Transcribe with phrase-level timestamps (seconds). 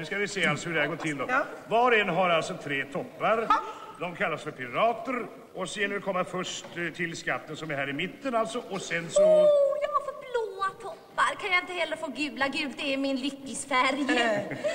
[0.00, 1.26] Nu ska vi se alltså hur det här går till då.
[1.68, 3.48] Var och en har alltså tre toppar.
[3.98, 5.26] De kallas för pirater.
[5.54, 8.34] Och så gäller det att komma först eh, till skatten som är här i mitten
[8.34, 8.62] alltså.
[8.70, 9.22] Och sen så...
[9.22, 9.46] Oh,
[9.82, 11.40] jag har för blåa toppar.
[11.40, 12.48] Kan jag inte heller få gula?
[12.48, 14.06] Gult det är min lyckisfärg.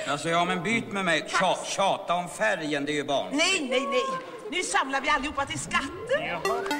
[0.08, 1.24] Alltså ja, men byt med mig.
[1.28, 3.28] Tja, tjata om färgen, det är ju barn.
[3.32, 4.18] Nej, nej, nej.
[4.50, 6.22] Nu samlar vi allihopa till skatten.
[6.26, 6.75] Jaha.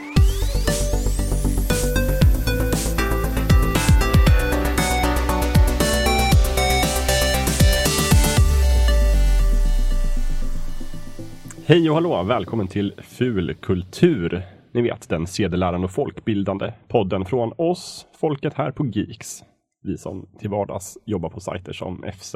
[11.68, 14.42] Hej och hallå, välkommen till Fulkultur.
[14.72, 19.42] Ni vet, den sedelärande och folkbildande podden från oss, folket här på Geeks.
[19.82, 22.34] Vi som till vardags jobbar på sajter som FZ,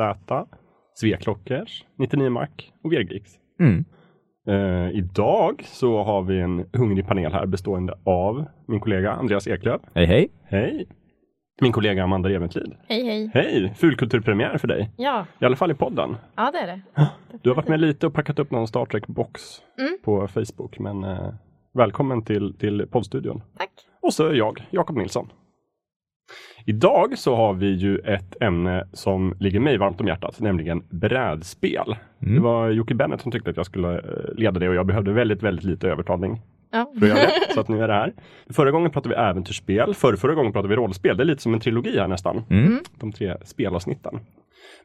[0.94, 2.46] Sveklockers, 99 Mac
[2.84, 3.30] och VRgeeks.
[3.60, 3.84] Mm.
[4.48, 9.80] Eh, idag så har vi en hungrig panel här bestående av min kollega Andreas Eklöf.
[9.94, 10.28] Hej hej.
[10.44, 10.86] Hej!
[11.60, 12.74] Min kollega Amanda Reventlid.
[12.88, 13.30] Hej hej.
[13.34, 13.74] Hej!
[13.76, 14.90] Fulkulturpremiär för dig.
[14.96, 16.16] Ja, I alla fall i podden.
[16.36, 16.80] ja det är det.
[17.42, 19.40] Du har varit med lite och packat upp någon Star Trek-box
[19.78, 19.98] Mm.
[20.04, 21.28] på Facebook, men eh,
[21.74, 23.42] välkommen till, till poddstudion.
[23.58, 23.70] Tack.
[24.02, 25.28] Och så är jag, Jakob Nilsson.
[26.66, 31.96] Idag så har vi ju ett ämne som ligger mig varmt om hjärtat, nämligen brädspel.
[32.22, 32.34] Mm.
[32.34, 35.12] Det var Jocke Bennett som tyckte att jag skulle eh, leda det och jag behövde
[35.12, 36.40] väldigt, väldigt lite övertalning
[36.70, 36.92] Ja.
[36.98, 37.54] för att göra det.
[37.54, 38.12] Så att nu är det här.
[38.50, 41.16] Förra gången pratade vi äventyrsspel, förra, förra gången pratade vi rollspel.
[41.16, 42.42] Det är lite som en trilogi här nästan.
[42.50, 42.78] Mm.
[43.00, 44.20] De tre spelavsnitten.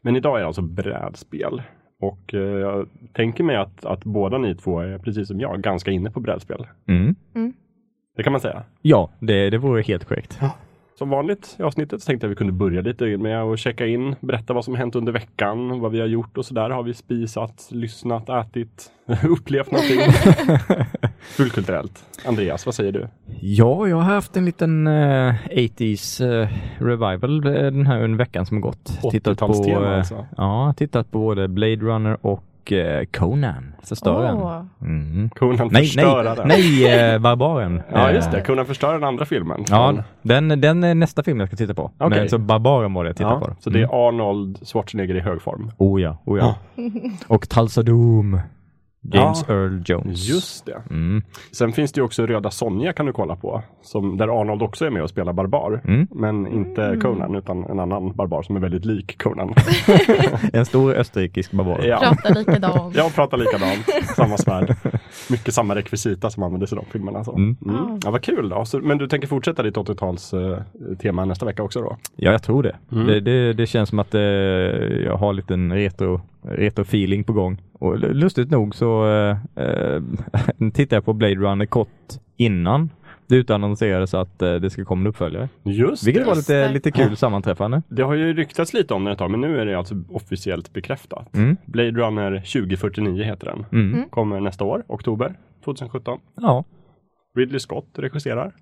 [0.02, 1.62] Men idag är det alltså brädspel.
[2.00, 5.90] Och eh, jag tänker mig att, att båda ni två är, precis som jag, ganska
[5.90, 6.66] inne på brädspel.
[6.88, 7.14] Mm.
[8.16, 8.62] Det kan man säga.
[8.82, 10.38] Ja, det, det vore helt korrekt.
[10.98, 13.86] Som vanligt i avsnittet så tänkte jag att vi kunde börja lite med att checka
[13.86, 16.70] in, berätta vad som hänt under veckan, vad vi har gjort och sådär.
[16.70, 18.90] Har vi spisat, lyssnat, ätit,
[19.28, 20.00] upplevt någonting?
[21.20, 22.04] Fullkulturellt.
[22.26, 23.08] Andreas, vad säger du?
[23.40, 28.46] Ja, jag har haft en liten eh, 80s eh, revival eh, den här under veckan
[28.46, 28.84] som har gått.
[29.10, 30.26] Tittat på, 80-talstema eh, alltså.
[30.36, 34.36] ja, tittat på både Blade Runner och eh, Conan, förstöraren.
[34.36, 34.62] Åh.
[34.82, 35.30] Mm.
[35.30, 36.48] Conan Nej, nej, förstöraren.
[36.48, 37.82] nej, eh, Barbaren.
[37.92, 38.40] Ja, just det.
[38.40, 39.64] Conan förstör den andra filmen.
[39.68, 40.02] Ja, Från-
[40.48, 41.90] den, den är nästa film jag ska titta på.
[41.98, 42.18] Okej.
[42.20, 43.56] Men så Barbaren var det jag tittade ja, på.
[43.60, 43.90] Så det Mm.
[43.90, 45.70] är Arnold Schwarzenegger i hög form.
[45.76, 46.54] Oh ja, oh ja.
[47.28, 48.40] och Tulsa Doom.
[49.12, 50.28] James Ja, Earl Jones.
[50.28, 50.82] Just det.
[50.90, 51.22] Mm.
[51.52, 53.62] Sen finns det ju också Röda Sonja kan du kolla på.
[53.82, 55.80] Som, där Arnold också är med och spelar barbar.
[55.84, 56.06] Mm.
[56.10, 59.54] Men inte Conan utan en annan barbar som är väldigt lik Conan.
[60.52, 61.80] En stor österrikisk barbar.
[61.84, 61.98] ja.
[61.98, 62.96] Pratar likadant.
[62.96, 64.76] Jag pratar likadant, samma svärd.
[65.30, 67.24] Mycket samma rekvisita som användes i de filmerna.
[67.24, 67.32] Så.
[67.36, 67.56] Mm.
[67.66, 68.00] Mm.
[68.04, 68.64] Ja, vad kul då.
[68.64, 70.58] Så, men du tänker fortsätta ditt 80-tals eh,
[71.02, 71.96] tema nästa vecka också då?
[72.16, 72.76] Ja, jag tror det.
[72.92, 73.06] Mm.
[73.06, 73.52] Det, det.
[73.52, 77.62] Det känns som att eh, jag har lite en retro, retro feeling på gång.
[77.78, 80.02] Och lustigt nog så eh, eh,
[80.72, 81.88] tittade jag på Blade Runner kort
[82.36, 82.90] innan
[83.28, 85.48] det utannonserades att eh, det ska komma en uppföljare.
[85.62, 86.28] Just Vilket det.
[86.28, 87.82] var lite, lite kul sammanträffande.
[87.88, 90.72] Det har ju ryktats lite om den ett tag, men nu är det alltså officiellt
[90.72, 91.36] bekräftat.
[91.36, 91.56] Mm.
[91.66, 93.66] Blade Runner 2049 heter den.
[93.72, 94.08] Mm.
[94.10, 95.34] Kommer nästa år, oktober
[95.64, 96.18] 2017.
[96.40, 96.64] Ja.
[97.36, 98.52] Ridley Scott regisserar.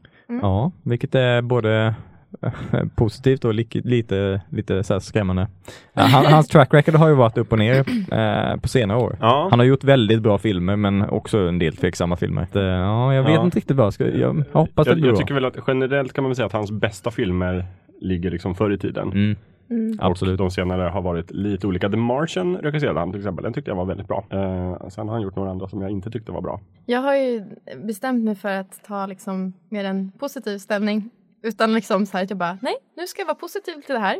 [0.42, 1.94] ja, vilket är både
[2.94, 5.48] positivt och li lite, lite så här skrämmande.
[5.94, 7.78] Han, hans track record har ju varit upp och ner
[8.12, 9.16] eh, på senare år.
[9.20, 9.46] Ja.
[9.50, 12.46] Han har gjort väldigt bra filmer men också en del tveksamma filmer.
[12.52, 13.44] Det, ja, jag vet Ja.
[13.44, 15.20] inte riktigt vad jag ska, jag, jag hoppas det jag, blir jag bra.
[15.20, 17.64] tycker väl att generellt kan man väl säga att hans bästa filmer
[18.00, 19.12] ligger liksom förr i tiden.
[19.12, 19.36] Mm,
[19.70, 19.98] Mm.
[20.00, 20.40] absolut.
[20.40, 21.90] Och de senare har varit lite olika.
[21.90, 23.42] The Martian regisserade han till exempel.
[23.42, 24.24] Den tyckte jag var väldigt bra.
[24.30, 26.60] Eh, sen har han gjort några andra som jag inte tyckte var bra.
[26.86, 27.44] Jag har ju
[27.84, 31.10] bestämt mig för att ta liksom mer en positiv ställning.
[31.44, 33.98] Utan liksom så här att jag bara, nej, nu ska jag vara positiv till det
[34.00, 34.16] här.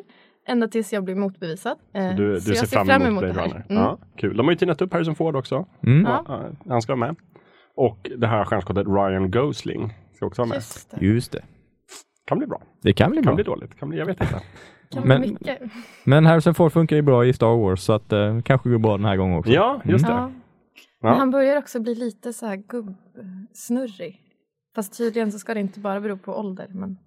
[0.47, 1.79] Ända tills jag blir motbevisad.
[1.95, 3.49] Eh, Du, du så ser, jag fram emot Blade det här.
[3.49, 3.67] Runner.
[3.71, 3.83] Mm.
[3.83, 4.37] Ja, kul.
[4.37, 5.67] De har ju tinat upp Harrison Ford också.
[5.87, 6.03] Mm.
[6.03, 6.43] Ja.
[6.69, 7.17] Han ska vara med.
[7.77, 10.57] Och det här stjärnskottet Ryan Gosling ska också vara med.
[10.57, 11.07] Just det.
[11.07, 11.43] Just det.
[12.27, 12.63] Kan bli bra.
[12.83, 13.34] Det kan bli Kan bra.
[13.34, 13.79] bli dåligt.
[13.79, 14.41] Kan bli, jag vet inte.
[14.93, 15.39] Kan Men-
[16.05, 18.97] Men, Harrison Ford funkar ju bra i Star Wars så att eh, kanske går bra
[18.97, 19.53] den här gången också.
[19.53, 20.13] Ja, just det.
[20.13, 20.31] Ja.
[21.01, 21.09] Ja.
[21.11, 24.21] Men han börjar också bli lite så här gubbsnurrig.
[24.75, 26.67] Fast tydligen så ska det inte bara bero på ålder.
[26.71, 26.99] Men...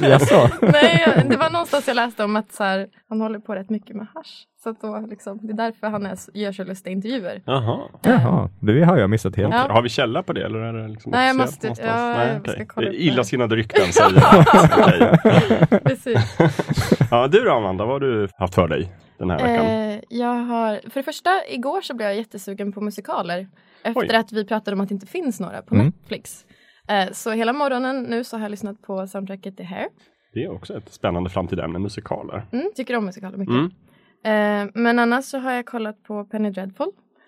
[0.10, 0.48] Jaså?
[0.62, 3.96] Nej, det var någonstans jag läste om att så här, han håller på rätt mycket
[3.96, 4.46] med hasch.
[4.62, 7.42] Så att då, liksom, det är därför han är, gör så lustiga intervjuer.
[7.46, 7.78] Jaha.
[8.02, 9.54] Jaha, det har jag missat helt.
[9.54, 9.66] Ja.
[9.70, 11.74] Har vi källa på det eller är det liksom Nej, jag måste- ja,
[12.16, 12.54] Nej, jag okej.
[12.54, 13.00] ska kolla Det är.
[13.00, 14.20] Illasinnade rykten säger
[15.70, 15.82] jag.
[15.84, 16.36] Precis.
[17.10, 18.92] Ja, du då Amanda, vad har du haft för dig
[19.22, 19.66] den här veckan?
[19.66, 23.48] Eh, jag har, för det första, igår så blev jag jättesugen på musikaler.
[23.84, 24.16] Efter Oj.
[24.16, 25.86] att vi pratade om att det inte finns några på Mm.
[25.86, 26.46] Netflix.
[26.88, 29.88] Eh, så hela morgonen nu så har jag lyssnat på soundtracket till Hair.
[30.34, 32.46] Det är också ett spännande framtida ämne, musikaler.
[32.52, 33.54] Mm, tycker om musikaler mycket.
[34.24, 34.66] Mm.
[34.66, 36.86] Eh, men annars så har jag kollat på Penny Dreadful.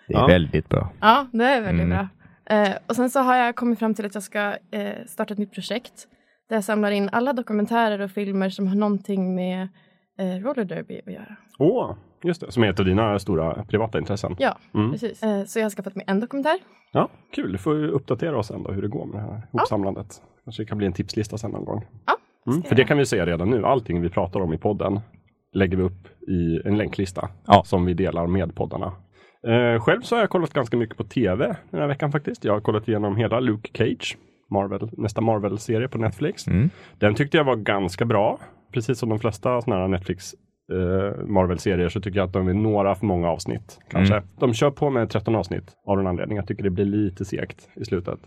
[0.08, 0.26] Det är Ja.
[0.26, 0.92] väldigt bra.
[1.00, 1.98] Ja, det är väldigt Mm.
[1.98, 2.08] bra.
[2.56, 5.38] Eh, och sen så har jag kommit fram till att jag ska eh, starta ett
[5.38, 6.08] nytt projekt.
[6.48, 9.68] Där jag samlar in alla dokumentärer och filmer som har någonting med
[10.18, 11.36] eh, roller derby att göra.
[11.58, 12.52] Åh, just det.
[12.52, 14.36] Som är ett av dina stora privata intressen.
[14.38, 14.92] Ja, Mm.
[14.92, 15.22] precis.
[15.22, 16.58] Eh, Så jag har skaffat mig en dokumentär.
[16.92, 17.52] Ja, kul.
[17.52, 20.22] Du får uppdatera oss ändå hur det går med det här hopsamlandet.
[20.44, 21.84] Kanske det kan bli en tipslista sen någon gång.
[22.06, 22.16] Ja,
[22.46, 23.64] Mm, för det kan vi säga redan nu.
[23.66, 25.00] Allting vi pratar om i podden
[25.52, 27.62] lägger vi upp i en länklista Ja.
[27.64, 28.92] som vi delar med poddarna.
[29.46, 32.44] Eh, själv så har jag kollat ganska mycket på tv den här veckan faktiskt.
[32.44, 34.16] Jag har kollat igenom hela Luke Cage,
[34.50, 36.46] Marvel, nästa Marvel-serie på Netflix.
[36.46, 36.70] Mm.
[36.98, 38.38] Den tyckte jag var ganska bra.
[38.72, 40.34] Precis som de flesta sådana här Netflix
[40.72, 43.78] eh, Marvel-serier så tycker jag att de är några för många avsnitt.
[43.90, 44.14] Kanske.
[44.14, 44.28] Mm.
[44.40, 46.36] De kör på med 13 avsnitt av en anledning.
[46.36, 48.18] Jag tycker det blir lite segt i slutet.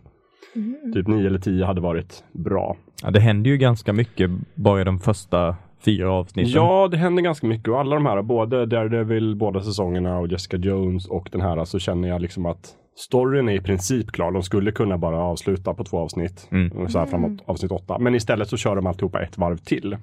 [0.93, 2.75] Typ 9 eller 10 hade varit bra.
[3.03, 5.55] Ja, det händer ju ganska mycket bara i de första
[5.85, 6.51] fyra avsnitten.
[6.51, 10.57] Ja, det händer ganska mycket och alla de här, både Daredevil, båda säsongerna och Jessica
[10.57, 14.31] Jones och den här, så känner jag liksom att storyn är i princip klar.
[14.31, 16.89] De skulle kunna bara avsluta på två avsnitt, Mm.
[16.89, 17.99] så här framåt avsnitt åtta.
[17.99, 19.97] Men istället så kör de alltihopa ett varv till.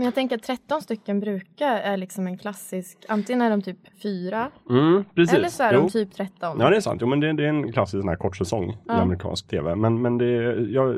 [0.00, 3.76] Men jag tänker att 13 stycken brukar är liksom en klassisk, antingen är de typ
[4.02, 5.80] fyra Mm, eller så är Jo.
[5.80, 6.56] de typ 13.
[6.60, 6.98] Ja, det är sant.
[7.00, 8.92] Jo, men det, det är en klassisk sån här kort säsong i Ja.
[8.94, 9.74] amerikansk tv.
[9.74, 10.26] Men, men det,
[10.70, 10.96] jag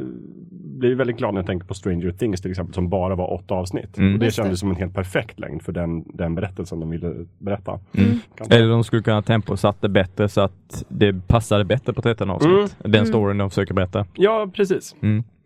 [0.51, 3.55] blir väldigt glad när jag tänker på Stranger Things till exempel, som bara var åtta
[3.55, 3.99] avsnitt.
[3.99, 4.13] Mm.
[4.15, 4.43] Och det Just det.
[4.43, 7.81] kändes som en helt perfekt längd för den, den berättelsen de ville berätta.
[7.97, 8.19] Mm.
[8.51, 12.77] Eller de skulle kunna temposatt det bättre så att det passade bättre på 13 avsnitt.
[12.79, 14.07] Den storyn de försöker berätta.
[14.15, 14.95] Ja, precis.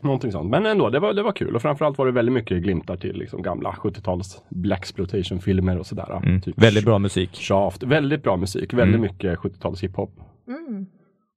[0.06, 0.50] Någonting sånt.
[0.50, 1.54] Men ändå, det var, det var kul.
[1.56, 6.20] Och framförallt var det väldigt mycket glimtar till liksom gamla 70-tals Blaxploitation-filmer och sådär.
[6.24, 6.40] Mm.
[6.40, 7.30] Typ Väldigt bra musik.
[7.36, 7.82] Shaft.
[7.82, 8.72] Väldigt bra musik.
[8.74, 9.00] Väldigt Mm.
[9.00, 10.10] mycket 70-tals hiphop.
[10.48, 10.86] Mm.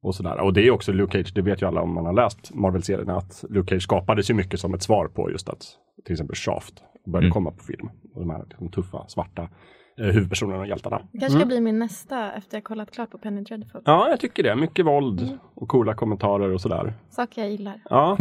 [0.01, 0.39] Och sådär.
[0.39, 3.15] Och det är också Luke Cage, det vet ju alla om man har läst Marvel-serierna,
[3.17, 5.61] att Luke Cage skapades ju mycket som ett svar på just att
[6.05, 6.73] till exempel Shaft
[7.05, 7.33] började Mm.
[7.33, 7.89] komma på film.
[8.13, 9.49] Och de här liksom, tuffa, svarta
[10.03, 11.01] huvudpersonerna och hjältarna.
[11.11, 13.81] Det kanske ska bli min nästa efter jag kollat klart på Penny Dreadful.
[13.85, 14.55] Ja, jag tycker det.
[14.55, 15.37] Mycket våld Mm.
[15.55, 16.93] och coola kommentarer och sådär.
[17.09, 17.81] Saker jag gillar.
[17.89, 18.17] Ja.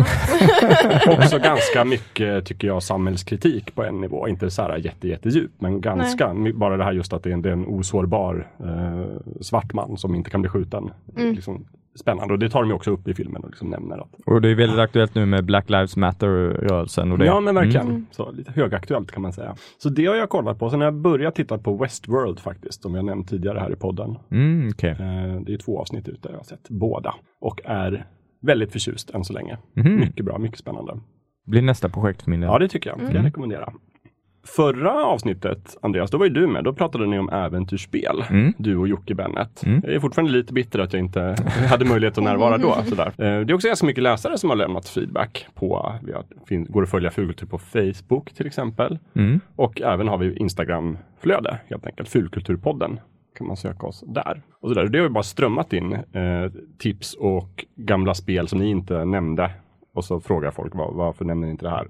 [1.08, 4.28] Också ganska mycket, tycker jag, samhällskritik på en nivå.
[4.28, 6.34] Inte så här jätte, jättedjup, men ganska.
[6.34, 9.72] My- Bara det här just att det är en, det är en osårbar eh, svart
[9.75, 10.90] man som inte kan bli skjuten.
[11.16, 11.34] Mm.
[11.34, 11.64] Liksom,
[11.99, 12.35] spännande.
[12.35, 14.55] Och det tar de också upp i filmen och liksom nämner att Och det är
[14.55, 17.27] väldigt aktuellt nu med Black Lives Matter-rörelsen och det.
[17.27, 17.87] Ja men verkligen.
[17.87, 18.06] Mm.
[18.11, 19.55] Så lite högaktuellt kan man säga.
[19.79, 20.71] Så det har jag kollat på.
[20.71, 24.19] Sen har jag börjat titta på Westworld faktiskt, som jag nämnt tidigare här i podden.
[24.31, 24.91] Mm, okej.
[24.91, 27.15] Eh, det är två avsnitt ute, jag har sett båda.
[27.41, 28.06] Och är
[28.43, 29.59] väldigt förtjust än så länge.
[29.75, 29.97] Mhm.
[30.00, 31.00] Mycket bra, mycket spännande.
[31.47, 32.50] Blir nästa projekt för min del.
[32.50, 33.73] Ja det tycker jag, kan jag rekommendera.
[34.56, 36.65] Förra avsnittet, Andreas, då var ju du med.
[36.65, 38.25] Då pratade ni om äventyrsspel.
[38.31, 38.53] Mm.
[38.59, 39.62] Du och Jocke Bennet.
[39.67, 39.81] Mm.
[39.85, 41.37] Jag är fortfarande lite bitter att jag inte
[41.71, 42.77] hade möjlighet att närvara då.
[42.87, 43.06] Sådär.
[43.06, 45.93] Eh, Det är också ganska mycket läsare som har lämnat feedback på,
[46.49, 48.99] vi går att följa Fulkultur på Facebook till exempel.
[49.15, 49.41] Mm.
[49.56, 53.00] Och även har vi Instagram-flöde helt enkelt, Fulkulturpodden
[53.39, 54.43] kan man söka oss där.
[54.61, 54.89] Och så där.
[54.89, 56.00] Det har ju bara strömmat in eh,
[56.79, 59.50] tips och gamla spel som ni inte nämnde.
[59.95, 61.89] Och så frågar folk var, varför nämner ni inte det här?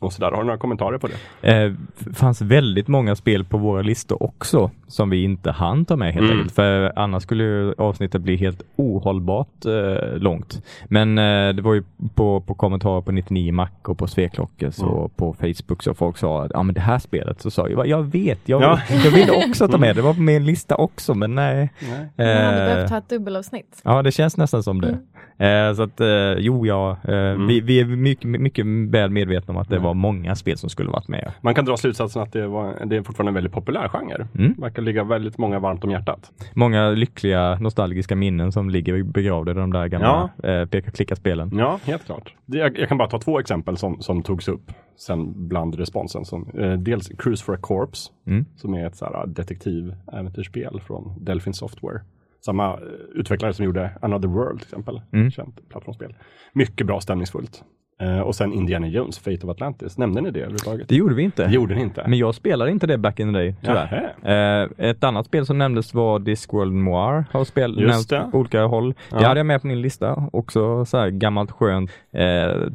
[0.00, 0.06] Mm.
[0.06, 0.30] Och så där.
[0.30, 1.08] Har du några kommentarer på
[1.40, 1.64] det?
[1.64, 1.72] Eh,
[2.14, 6.24] fanns väldigt många spel på våra listor också som vi inte hann ta med helt
[6.26, 6.36] Mm.
[6.38, 6.54] enkelt.
[6.54, 10.62] För annars skulle ju avsnittet bli helt ohållbart eh, långt.
[10.88, 11.82] Men eh, det var ju
[12.14, 14.90] på, på kommentarer på 99 Mac och på Sveklockes Mm.
[14.94, 17.86] och på Facebook så folk sa att ja men det här spelet så sa jag,
[17.86, 18.80] jag vet, jag, Ja.
[19.04, 21.70] jag ville också ta med det, var på min lista också men nej.
[22.16, 23.80] Man hade Eh, behövt ha ett dubbelavsnitt.
[23.84, 24.98] Ja, det känns nästan som det.
[25.46, 26.08] Eh, så att, eh,
[26.38, 29.87] jo, ja, eh, vi, vi är mycket, mycket väl medvetna om att det Mm.
[29.88, 31.32] Var många spel som skulle varit med.
[31.40, 34.26] Man kan dra slutsatsen att det, var, det är fortfarande en väldigt populär genre.
[34.38, 34.54] Mm.
[34.58, 36.30] Verkar ligga väldigt många varmt om hjärtat.
[36.54, 41.50] Många lyckliga nostalgiska minnen som ligger begravda i de där gamla eh, peka-klicka-spelen.
[41.58, 42.34] Ja, helt klart.
[42.46, 46.24] Jag, jag kan bara ta två exempel som, som togs upp sen bland responsen.
[46.24, 48.44] Som, eh, dels Cruise for a Corpse, Mm.
[48.56, 52.00] som är ett så här, detektiv-äventyrsspel från Delphin Software.
[52.44, 52.78] Samma eh,
[53.14, 55.00] utvecklare som gjorde Another World till exempel.
[55.12, 55.30] Mm.
[55.30, 56.14] Känt plattformsspel.
[56.52, 57.64] Mycket bra, stämningsfullt.
[58.00, 59.98] Eh, och sen Indiana Jones, Fate of Atlantis.
[59.98, 60.88] Nämnde ni det överhuvudtaget?
[60.88, 61.46] Det gjorde vi inte.
[61.46, 62.04] Det gjorde ni inte?
[62.08, 64.14] Men jag spelade inte det back in the day, tyvärr.
[64.22, 67.24] Eh, ett annat spel som nämndes var Discworld Noir.
[67.32, 68.28] Har spel Just det.
[68.32, 68.92] på olika håll.
[68.92, 69.26] Det Ja.
[69.28, 70.28] hade jag med på min lista.
[70.32, 72.20] Också så här gammalt skönt eh,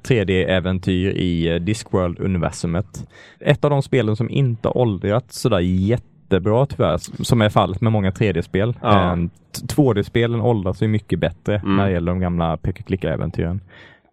[0.03, 3.08] 3D-äventyr i Discworld-universumet.
[3.39, 8.12] Ett av de spelen som inte åldrats sådär jättebra tyvärr, som är fallet med många
[8.12, 8.74] 3D-spel.
[8.82, 9.12] Ja.
[9.12, 11.75] Eh, t- 2D-spelen åldras ju mycket bättre Mm.
[11.77, 13.60] när det gäller de gamla peka-klicka-äventyren.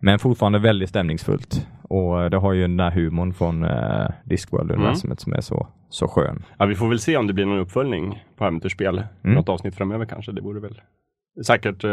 [0.01, 1.67] Men fortfarande väldigt stämningsfullt.
[1.83, 6.45] Och det har ju den där humorn från eh, Discworld-universumet som är så, så skön.
[6.59, 9.03] Ja, vi får väl se om det blir någon uppföljning på äventyrsspel.
[9.25, 9.35] Mm.
[9.35, 10.33] Något avsnitt framöver kanske.
[10.33, 10.81] Det vore väl
[11.47, 11.91] säkert eh,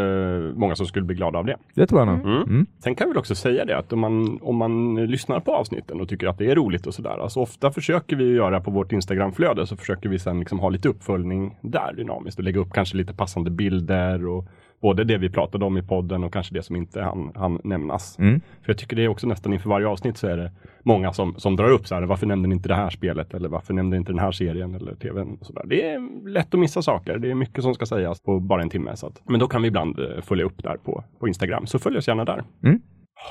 [0.54, 1.56] många som skulle bli glada av det.
[1.74, 2.26] Det tror jag nog.
[2.26, 2.42] Mm.
[2.42, 2.66] Mm.
[2.84, 6.00] Sen kan jag väl också säga det att om man, om man lyssnar på avsnitten
[6.00, 7.18] och tycker att det är roligt och sådär.
[7.22, 10.88] Alltså ofta försöker vi göra på vårt Instagramflöde så försöker vi sen liksom ha lite
[10.88, 14.44] uppföljning där dynamiskt och lägga upp kanske lite passande bilder och
[14.80, 18.18] både det vi pratade om i podden och kanske det som inte han, han nämnas.
[18.18, 18.40] Mm.
[18.40, 21.34] För jag tycker det är också nästan inför varje avsnitt så är det många som,
[21.36, 23.96] som drar upp så här, varför nämnde ni inte det här spelet eller varför nämnde
[23.96, 25.38] ni inte den här serien eller tvn?
[25.40, 25.62] Så där.
[25.66, 27.18] Det är lätt att missa saker.
[27.18, 28.96] Det är mycket som ska sägas på bara en timme.
[28.96, 31.66] Så att, men då kan vi ibland eh, följa upp där på, på Instagram.
[31.66, 32.44] Så följ oss gärna där.
[32.64, 32.80] Mm.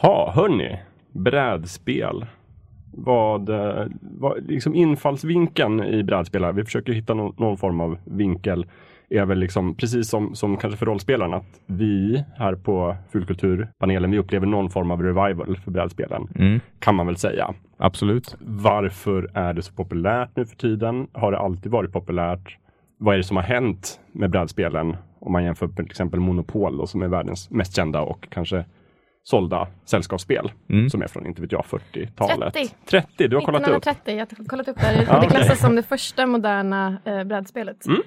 [0.01, 0.79] Ha, hörni,
[1.11, 2.25] brädspel.
[2.93, 7.97] Vad, eh, vad liksom infallsvinkeln i brädspel här, vi försöker hitta någon, någon form av
[8.05, 8.65] vinkel
[9.09, 14.19] är väl liksom precis som, som kanske för rollspelarna att vi här på Fulkulturpanelen, vi
[14.19, 16.27] upplever någon form av revival för brädspelen.
[16.35, 16.59] Mm.
[16.79, 17.53] Kan man väl säga.
[17.77, 18.35] Absolut.
[18.39, 21.07] Varför är det så populärt nu för tiden?
[21.13, 22.57] Har det alltid varit populärt?
[22.97, 24.97] Vad är det som har hänt med brädspelen?
[25.19, 28.65] Om man jämför med till exempel Monopol då, som är världens mest kända och kanske
[29.29, 30.89] sålda sällskapsspel Mm.
[30.89, 32.53] som är från, inte vet jag, 40-talet.
[32.53, 32.75] 30.
[32.85, 33.67] 30, du har kollat upp.
[33.67, 35.05] 1930, jag har kollat upp det.
[35.07, 37.85] Ja, det klassas som det första moderna eh, brädspelet.
[37.87, 38.01] Mm.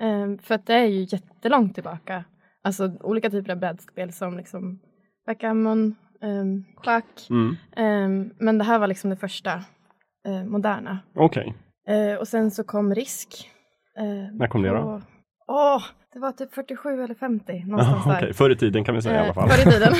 [0.00, 0.32] Mm.
[0.32, 2.24] Eh, för att det är ju jättelångt tillbaka.
[2.64, 4.78] Alltså olika typer av brädspel som liksom
[5.26, 7.26] backgammon, um, schack.
[7.30, 7.56] Mm.
[7.76, 9.52] Ehm, men det här var liksom det första
[10.26, 10.98] eh, moderna.
[11.14, 11.54] Okej,
[11.88, 13.50] Eh, och sen så kom Risk.
[13.98, 15.02] eh, När kom det då?
[15.48, 15.82] Åh,
[16.16, 18.32] det var typ 47 eller 50 någonstans Jaha, där.
[18.32, 19.48] Förr i tiden kan vi säga i alla Eh, fall.
[19.48, 19.94] Förr i tiden.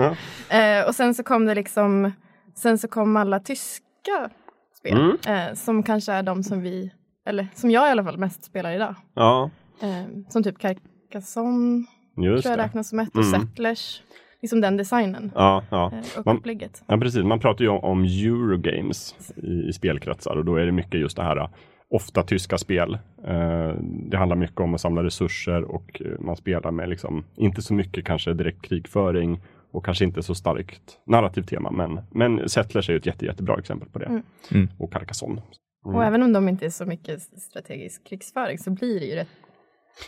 [0.50, 0.56] Ja.
[0.58, 2.12] Eh, och sen så kom det liksom,
[2.54, 4.30] sen så kom alla tyska
[4.78, 4.98] spel.
[5.26, 5.48] Mm.
[5.48, 6.92] Eh, som kanske är de som vi,
[7.26, 8.94] eller som jag i alla fall mest spelar idag.
[9.14, 9.50] ja,
[9.82, 11.84] Eh, som typ Carcassonne,
[12.16, 12.62] just tror jag det.
[12.64, 13.40] räknas som ett, och Mm.
[13.40, 14.02] Settlers.
[14.42, 15.32] Liksom den designen.
[15.34, 15.92] Ja, ja.
[15.92, 16.82] eh, och Man- upplägget.
[16.86, 17.24] Ja, precis.
[17.24, 21.16] Man pratar ju om, om Eurogames i, i spelkretsar och då är det mycket just
[21.16, 21.48] det här
[21.90, 22.98] ofta tyska spel.
[23.24, 27.62] Eh, det handlar mycket om att samla resurser och eh, man spelar med liksom inte
[27.62, 29.40] så mycket kanske direkt krigföring
[29.70, 31.70] och kanske inte så starkt narrativt tema.
[31.70, 34.06] Men, men Settlers är ju ett jätte, jättebra exempel på det.
[34.06, 34.22] Mm.
[34.50, 34.68] Mm.
[34.78, 35.42] Och Carcassonne.
[35.84, 35.96] Mm.
[35.96, 39.28] Och även om de inte är så mycket strategisk krigsföring så blir det ju rätt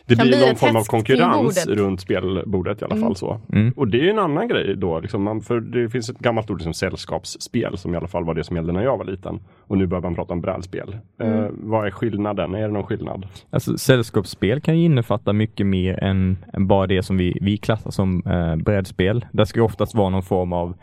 [0.06, 3.06] Det blir bli någon form av konkurrens runt spelbordet i alla Mm.
[3.06, 3.16] fall.
[3.16, 3.40] så.
[3.52, 3.72] Mm.
[3.76, 6.50] Och det är ju en annan grej då, liksom man, för det finns ett gammalt
[6.50, 9.40] ord som sällskapsspel som i alla fall var det som gällde när jag var liten.
[9.66, 10.96] Och nu börjar man prata om brädspel.
[11.20, 11.38] Mm.
[11.44, 12.54] Eh, vad är skillnaden?
[12.54, 13.26] Är det någon skillnad?
[13.50, 17.90] Alltså, sällskapsspel kan ju innefatta mycket mer än, än bara det som vi, vi klassar
[17.90, 19.24] som eh, brädspel.
[19.32, 20.74] Det ska ju oftast vara någon form av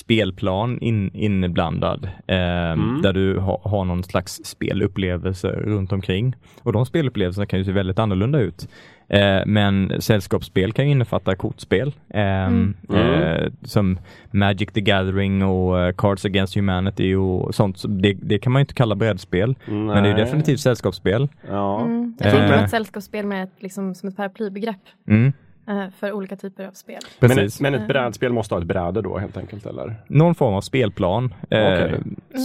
[0.00, 2.36] spelplan in, inblandad eh,
[2.72, 3.02] Mm.
[3.02, 6.34] där du ha, har någon slags spelupplevelse runt omkring.
[6.62, 8.68] Och de spelupplevelserna kan ju se väldigt annorlunda ut.
[9.08, 12.74] Eh, men sällskapsspel kan ju innefatta kortspel eh, Mm.
[12.90, 13.98] eh, som
[14.30, 17.78] Magic the Gathering och eh, Cards Against Humanity och sånt.
[17.78, 19.54] Så det, det kan man ju inte kalla brädspel.
[19.66, 21.28] Men det är definitivt sällskapsspel.
[21.48, 21.80] Ja.
[21.84, 22.14] Mm.
[22.20, 22.40] Jag Eh.
[22.50, 24.76] det var ett sällskapsspel med ett, liksom, som ett paraplybegrepp
[25.08, 25.32] Mm,
[25.98, 27.00] för olika typer av spel.
[27.20, 27.60] Men, precis.
[27.60, 29.94] men ett brädspel måste ha ett bräde då helt enkelt eller?
[30.08, 31.34] Någon form av spelplan.
[31.50, 31.58] eh.
[31.58, 31.92] Det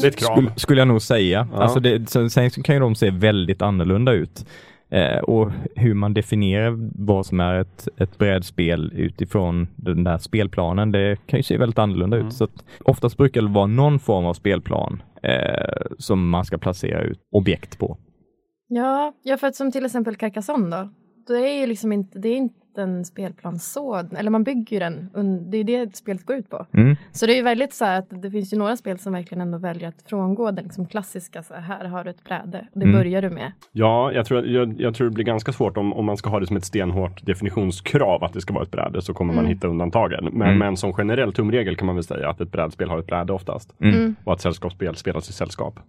[0.03, 0.35] är ett krav.
[0.35, 1.47] skulle, skulle jag nog säga.
[1.53, 1.57] Ja.
[1.57, 4.45] Alltså det, sen, sen kan ju de se väldigt annorlunda ut.
[4.91, 6.73] Eh, och hur man definierar
[7.05, 11.79] vad som är ett, ett brädspel utifrån den där spelplanen, det kan ju se väldigt
[11.79, 12.27] annorlunda Mm.
[12.27, 12.33] ut.
[12.33, 17.01] Så att oftast brukar det vara någon form av spelplan eh, som man ska placera
[17.01, 17.97] ut objekt på.
[18.67, 20.89] Ja, ja, för att som till exempel Carcassonne då.
[21.27, 24.79] Det är ju liksom inte, det är inte en spelplan så, eller man bygger ju
[24.79, 25.09] den,
[25.51, 26.65] det är det spelet går ut på.
[26.73, 26.95] Mm.
[27.11, 29.41] Så det är ju väldigt så här att det finns ju några spel som verkligen
[29.41, 32.91] ändå väljer att frångå den liksom klassiska, så här, har du ett bräde, det Mm.
[32.97, 33.51] börjar du med.
[33.71, 36.39] Ja, jag tror, jag, jag tror det blir ganska svårt om, om man ska ha
[36.39, 39.55] det som ett stenhårt definitionskrav att det ska vara ett bräde så kommer man Mm.
[39.55, 40.23] hitta undantagen.
[40.31, 40.57] Men, Mm.
[40.59, 43.73] men som generell tumregel kan man väl säga att ett brädspel har ett bräde oftast.
[43.81, 43.95] Mm.
[43.95, 44.15] Mm.
[44.23, 45.79] Och att sällskapsspel spelas i sällskap.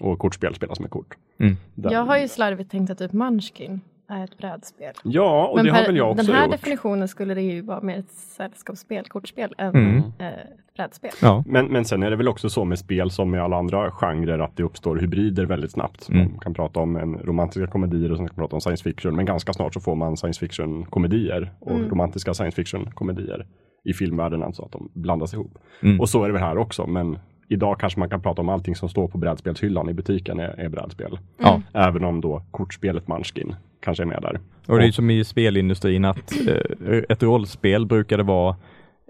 [0.00, 1.14] Och kortspel spelas med kort.
[1.40, 1.56] Mm.
[1.74, 4.92] Där- Jag har ju slarvigt tänkt att typ Munchkin är ett brädspel.
[5.04, 6.52] Ja, och Men det har väl jag också den här gjort.
[6.52, 9.96] definitionen skulle det ju vara mer ett sällskapsspel, kortspel, än Mm.
[10.18, 11.10] eh, ett brädspel.
[11.22, 11.44] Ja.
[11.46, 14.38] Men, men sen är det väl också så med spel som med alla andra genrer
[14.38, 16.08] att det uppstår hybrider väldigt snabbt.
[16.08, 16.30] Mm.
[16.30, 19.16] Man kan prata om en romantiska komedier och sen kan man prata om science fiction.
[19.16, 21.88] Men ganska snart så får man science fiction komedier och Mm.
[21.90, 23.46] romantiska science fiction komedier
[23.84, 25.58] i filmvärlden, alltså att de blandas ihop.
[25.82, 26.00] Mm.
[26.00, 28.76] Och så är det väl här också, men idag kanske man kan prata om allting
[28.76, 31.18] som står på brädspelshyllan i butiken är, är brädspel.
[31.42, 31.62] Ja.
[31.72, 34.40] Även om då kortspelet Munchkin kanske är med där.
[34.66, 38.56] Och det är som i spelindustrin att eh, ett rollspel brukade vara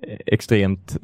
[0.02, 0.96] eh, extremt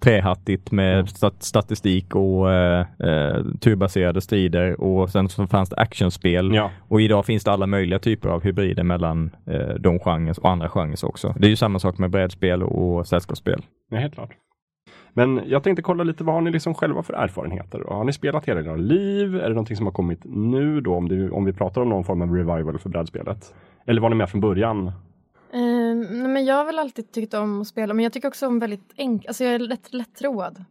[0.00, 1.06] trähattigt med Mm.
[1.06, 7.00] stat statistik och eh, eh, turbaserade strider och sen så fanns det actionspel Ja, och
[7.00, 11.04] idag finns det alla möjliga typer av hybrider mellan eh, de genrer och andra genrer
[11.06, 11.34] också.
[11.38, 13.62] Det är ju samma sak med brädspel och sällskapsspel.
[13.90, 14.30] ja helt klart.
[15.14, 17.84] Men jag tänkte kolla lite, vad har ni liksom själva för erfarenheter?
[17.88, 19.36] Har ni spelat hela era liv?
[19.36, 22.04] Är det någonting som har kommit nu då, om, det, om vi pratar om någon
[22.04, 23.54] form av revival för brädspelet?
[23.86, 24.86] Eller var ni med från början?
[24.86, 25.60] Eh,
[26.10, 28.58] nej, men jag har väl alltid tyckt om att spela, men jag tycker också om
[28.58, 30.64] väldigt enkelt, alltså jag är lätt, lättroad.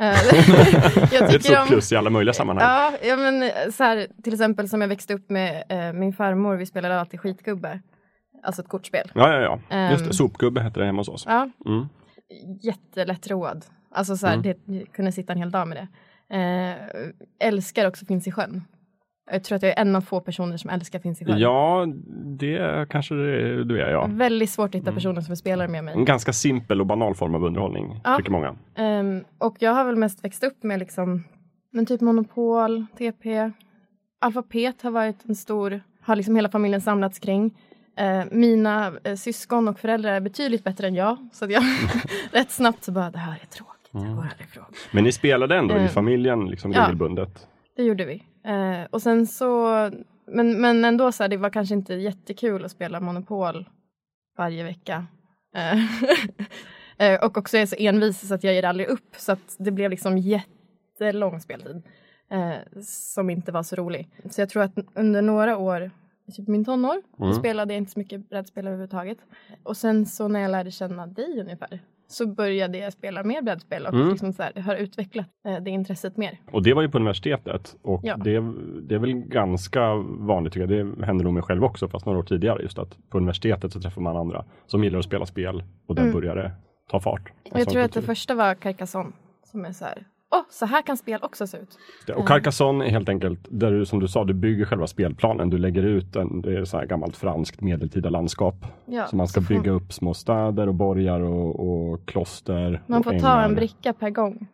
[0.00, 0.06] Eh,
[1.10, 2.66] Det är ett stort plus i alla möjliga sammanhang.
[2.68, 6.12] Ja, ja men eh, så här, till exempel som jag växte upp med eh, min
[6.12, 7.80] farmor, vi spelade alltid skitgubbe.
[8.42, 9.10] Alltså ett kortspel.
[9.14, 9.90] Ja, ja, ja.
[9.90, 10.08] Just det.
[10.08, 10.12] Ehm.
[10.12, 11.24] Sopgubbe hette det hemma hos oss.
[11.28, 11.86] Ja, Mm.
[12.62, 13.64] jättelättroad.
[13.90, 14.54] Alltså så här, Mm.
[14.64, 15.88] det, kunde sitta en hel dag med det.
[16.36, 18.64] Eh, älskar också Finns i sjön.
[19.30, 21.38] Jag tror att jag är en av få personer som älskar Finns i sjön.
[21.38, 21.86] Ja,
[22.38, 24.06] det kanske det- du är, ja.
[24.10, 24.94] Väldigt svårt att hitta Mm.
[24.94, 25.94] personer som spelar med mig.
[25.94, 28.16] En ganska simpel och banal form av underhållning, Ja.
[28.16, 28.56] tycker många.
[28.74, 31.24] Ehm, och jag har väl mest växt upp med liksom,
[31.72, 33.50] men typ Monopol, TP,
[34.20, 37.58] Alfapet har varit en stor, har liksom hela familjen samlats kring.
[37.96, 41.62] Eh, mina eh, syskon och föräldrar är betydligt bättre än jag, så att jag
[42.32, 44.64] rätt snabbt så bara, det här är tråkigt, härifrån.
[44.92, 46.82] Men ni spelade ändå i Eh, familjen liksom ja.
[46.84, 47.48] regelbundet.
[47.76, 48.22] Det gjorde vi.
[48.44, 49.68] Eh, och sen så,
[50.26, 53.68] men, men ändå så här, det var kanske inte jättekul att spela Monopol
[54.38, 55.06] varje vecka.
[55.56, 55.78] Eh,
[57.12, 59.14] eh, och också är jag så envis så att jag ger aldrig upp.
[59.16, 61.82] Så att det blev liksom jättelång speltid.
[62.30, 64.08] Eh, som inte var så rolig.
[64.30, 65.90] Så jag tror att under några år,
[66.26, 67.32] i typ min tonår, Mm.
[67.34, 69.18] spelade jag inte så mycket brädspel överhuvudtaget.
[69.62, 71.80] Och sen så när jag lärde känna dig ungefär,
[72.10, 74.08] så började jag spela mer brädspel och Mm.
[74.08, 76.38] liksom så här, har utvecklat eh, det intresset mer.
[76.52, 77.76] Och det var ju på universitetet.
[77.82, 78.16] Och Ja.
[78.16, 78.40] det,
[78.82, 80.86] det är väl ganska vanligt, tycker jag.
[80.98, 82.62] det hände nog mig själv också, fast några år tidigare.
[82.62, 86.02] Just att på universitetet så träffar man andra som gillar att spela spel och där
[86.02, 86.14] Mm.
[86.14, 86.52] börjar det
[86.90, 87.32] ta fart.
[87.52, 88.06] Och jag tror att det kultur.
[88.06, 89.12] första var Carcassonne
[89.50, 91.78] som är så här, åh, så här kan spel också se ut.
[92.16, 95.50] Och Carcassonne är helt enkelt, där du som du sa, du bygger själva spelplanen.
[95.50, 98.66] Du lägger ut en, det är så här gammalt franskt medeltida landskap.
[98.86, 102.82] Ja, så man ska så bygga upp små städer och borgar och, och kloster.
[102.86, 103.56] Man och får ta en ängar.
[103.56, 104.46] bricka per gång.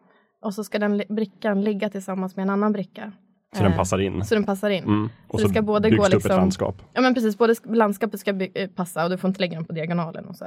[0.42, 3.12] Och så ska den brickan ligga tillsammans med en annan bricka.
[3.56, 4.24] Så den Eh, passar in.
[4.24, 4.84] Så den passar in.
[4.84, 5.08] Mm.
[5.28, 6.82] Och Så det ska både byggs gå det upp ett liksom- landskap.
[6.92, 9.64] Ja men precis, både sk- landskapet ska eh, passa och du får inte lägga den
[9.64, 10.44] på diagonalen och så.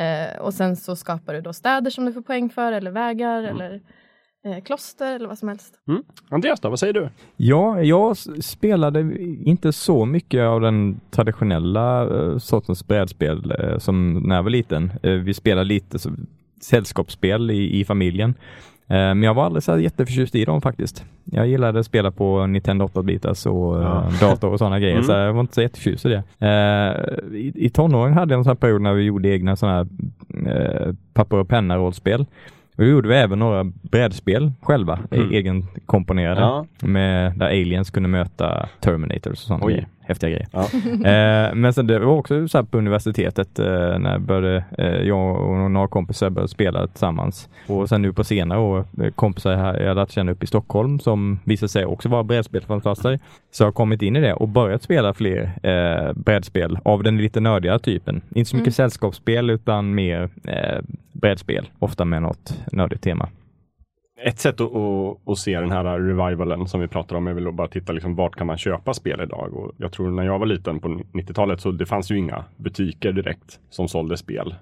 [0.00, 3.38] Eh, och sen så skapar du då städer som du får poäng för eller vägar
[3.42, 3.56] Mm.
[3.56, 3.80] eller
[4.46, 5.74] eh, kloster eller vad som helst.
[6.30, 7.08] Andreas då, vad säger du?
[7.36, 9.00] Ja, jag spelade
[9.44, 14.92] inte så mycket av den traditionella eh, sortens brädspel eh, som när jag var liten.
[15.02, 16.10] Vi spelade lite så,
[16.60, 18.34] sällskapsspel i, i familjen.
[18.90, 21.04] Men jag var aldrig så jätteförtjust i dem faktiskt.
[21.24, 24.10] Jag gillade att spela på Nintendo 8-bitars och Ja.
[24.20, 25.04] dator och sådana grejer, Mm.
[25.04, 26.22] så jag var inte så jätteförtjust i det.
[27.36, 30.94] I, I tonåren hade jag en sån här period när vi gjorde egna sådana här
[31.14, 32.26] papper och penna-rollspel.
[32.78, 35.30] Och då gjorde vi även några brädspel själva, Mm.
[35.32, 36.40] egenkomponerade.
[36.40, 36.66] Ja.
[36.82, 39.64] Med, där aliens kunde möta Terminators och sånt.
[39.64, 39.86] Oj.
[40.08, 40.46] Häftiga grejer.
[40.52, 40.60] Ja.
[41.10, 44.86] eh, men sen det var också så här på universitetet eh, när jag, började, eh,
[44.86, 47.48] jag och några kompisar började spela tillsammans.
[47.66, 50.46] Och sen nu på senare år, eh, kompisar här, jag har lärt känna upp i
[50.46, 53.18] Stockholm som visar sig också vara brädspelsfantaster.
[53.50, 57.16] Så jag har kommit in i det och börjat spela fler eh, brädspel av den
[57.18, 58.20] lite nördiga typen.
[58.34, 58.72] Inte så mycket Mm.
[58.72, 60.78] sällskapsspel utan mer eh,
[61.12, 63.28] brädspel, ofta med något nördigt tema.
[64.20, 67.48] Ett sätt att, att, att se den här revivalen som vi pratar om är väl
[67.48, 69.54] att bara titta liksom vart kan man köpa spel idag.
[69.54, 73.12] Och jag tror när jag var liten på 90-talet så det fanns ju inga butiker
[73.12, 74.54] direkt som sålde spel.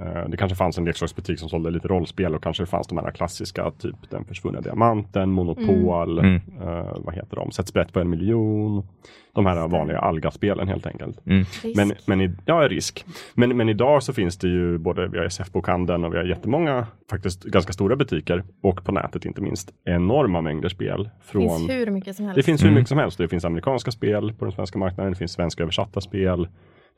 [0.00, 3.10] Eh, Det kanske fanns en leksaksbutik som sålde lite rollspel och kanske fanns de här
[3.10, 6.34] klassiska, typ Den försvunna diamanten, Monopol, Mm.
[6.60, 8.86] eh, vad heter de, Sätt sprätt på en miljon.
[9.34, 11.26] De här vanliga Alga-spelen helt enkelt.
[11.26, 11.38] Mm.
[11.62, 11.76] Risk.
[11.76, 13.04] Men, men i, ja, risk.
[13.34, 17.44] Men, men idag så finns det ju både via SF-bokhandeln och vi har jättemånga, faktiskt
[17.44, 21.04] ganska stora butiker och på nätet inte minst enorma mängder spel.
[21.04, 22.36] Det Från, finns hur mycket som helst.
[22.36, 22.74] det finns hur Mm.
[22.74, 23.18] mycket som helst.
[23.18, 26.48] Det finns amerikanska spel på den svenska marknaden, det finns svenska översatta spel.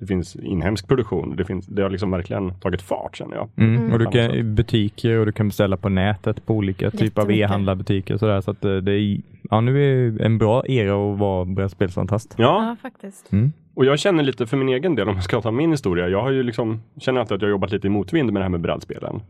[0.00, 1.36] Det finns inhemsk produktion.
[1.36, 3.48] Det, finns, det har liksom verkligen tagit fart känner jag.
[3.56, 3.76] Mm.
[3.76, 3.92] Mm.
[3.92, 8.16] Och du kan butiker och du kan beställa på nätet på olika typer av e-handlarbutiker.
[8.16, 12.34] Så att eh, det är, ja nu är en bra era att vara brädspelsfantast.
[12.38, 13.32] Ja, Ja, faktiskt.
[13.32, 13.52] Mm.
[13.74, 16.08] och jag känner lite för min egen del, om jag ska ta min historia.
[16.08, 18.44] Jag har ju liksom, känner alltid att jag har jobbat lite i motvind med det
[18.44, 19.20] här med brädspelen.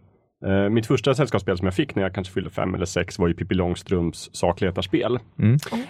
[0.46, 3.29] Eh, mitt första sällskapsspel som jag fick när jag kanske fyllde fem eller sex var
[3.29, 5.18] ju Pippi Långstrumps sakletarspel.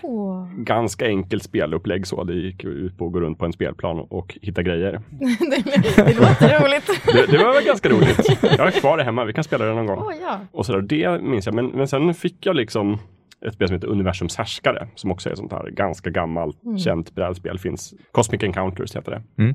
[0.03, 0.47] Åh.
[0.57, 2.25] Ganska enkelt spelupplägg så.
[2.25, 4.93] Det gick ut på att gå runt på en spelplan och hitta grejer.
[5.21, 7.03] det, det låter roligt.
[7.13, 8.39] Det, det var väl ganska roligt.
[8.43, 9.99] Jag har kvar det hemma, vi kan spela det någon gång.
[9.99, 10.41] Åh ja.
[10.53, 11.55] Och sådär, det minns jag.
[11.55, 12.99] Men, men sen fick jag liksom
[13.47, 14.89] ett spel som heter Universums härskare.
[14.95, 17.59] Som också är ett sånt här ganska gammalt känt brädspel.
[17.59, 19.43] Finns Cosmic Encounters heter det.
[19.43, 19.55] Mm.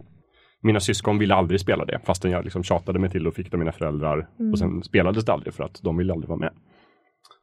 [0.64, 3.56] Mina syskon ville aldrig spela det fastän jag liksom tjatade mig till och fick det
[3.56, 4.28] av mina föräldrar.
[4.52, 6.54] Och sen spelades det aldrig för att de ville aldrig vara med.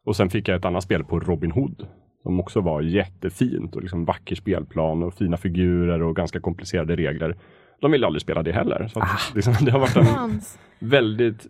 [0.05, 1.87] Och sen fick jag ett annat spel på Robin Hood.
[2.23, 7.37] Som också var jättefint och liksom vacker spelplan och fina figurer och ganska komplicerade regler.
[7.81, 8.89] De ville aldrig spela det heller.
[8.89, 10.41] Så att, liksom, det har varit en
[10.79, 11.47] väldigt,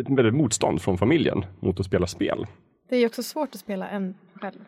[0.00, 2.46] ett väldigt motstånd från familjen mot att spela spel.
[2.88, 4.60] Det är ju också svårt att spela en själv.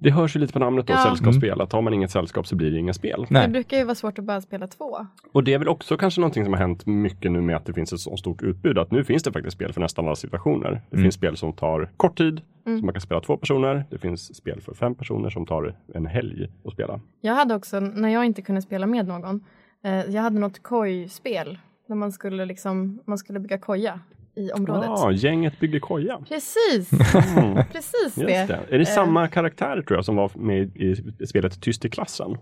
[0.00, 0.98] Det hörs ju lite på namnet då, Ja.
[1.02, 1.60] sällskapsspel.
[1.60, 3.26] Att har man inget sällskap så blir det inget spel.
[3.28, 3.48] Det Nej.
[3.48, 5.06] brukar ju vara svårt att bara spela två.
[5.32, 7.72] Och det är väl också kanske någonting som har hänt mycket nu med att det
[7.72, 8.78] finns ett så stort utbud.
[8.78, 10.70] Att nu finns det faktiskt spel för nästan alla situationer.
[10.90, 11.04] Det Mm.
[11.04, 12.78] finns spel som tar kort tid, Mm.
[12.78, 13.84] som man kan spela två personer.
[13.90, 17.00] Det finns spel för fem personer som tar en helg att spela.
[17.20, 19.44] Jag hade också, när jag inte kunde spela med någon,
[19.84, 21.58] Eh, jag hade något kojspel
[21.88, 24.00] där man skulle, liksom, man skulle bygga koja
[24.38, 24.84] i området.
[24.88, 26.18] Ja, gänget bygger koja.
[26.28, 26.90] Precis,
[27.36, 27.54] Mm.
[27.72, 28.24] precis det.
[28.26, 28.52] Det.
[28.52, 32.36] Är det Eh, samma karaktärer tror jag som var med i spelet Tyst i klassen?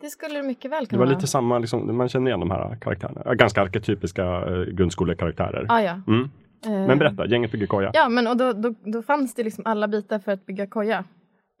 [0.00, 1.16] Det skulle det mycket väl Det kunna var vara.
[1.16, 3.34] lite samma, liksom, man känner igen de här karaktärerna.
[3.34, 5.66] Ganska arketypiska eh, grundskolekaraktärer.
[5.68, 6.00] Ah, ja.
[6.06, 6.30] Mm.
[6.66, 7.90] Eh, Men berätta, gänget bygger koja.
[7.94, 11.04] Ja, men och då, då, då fanns det liksom alla bitar för att bygga koja.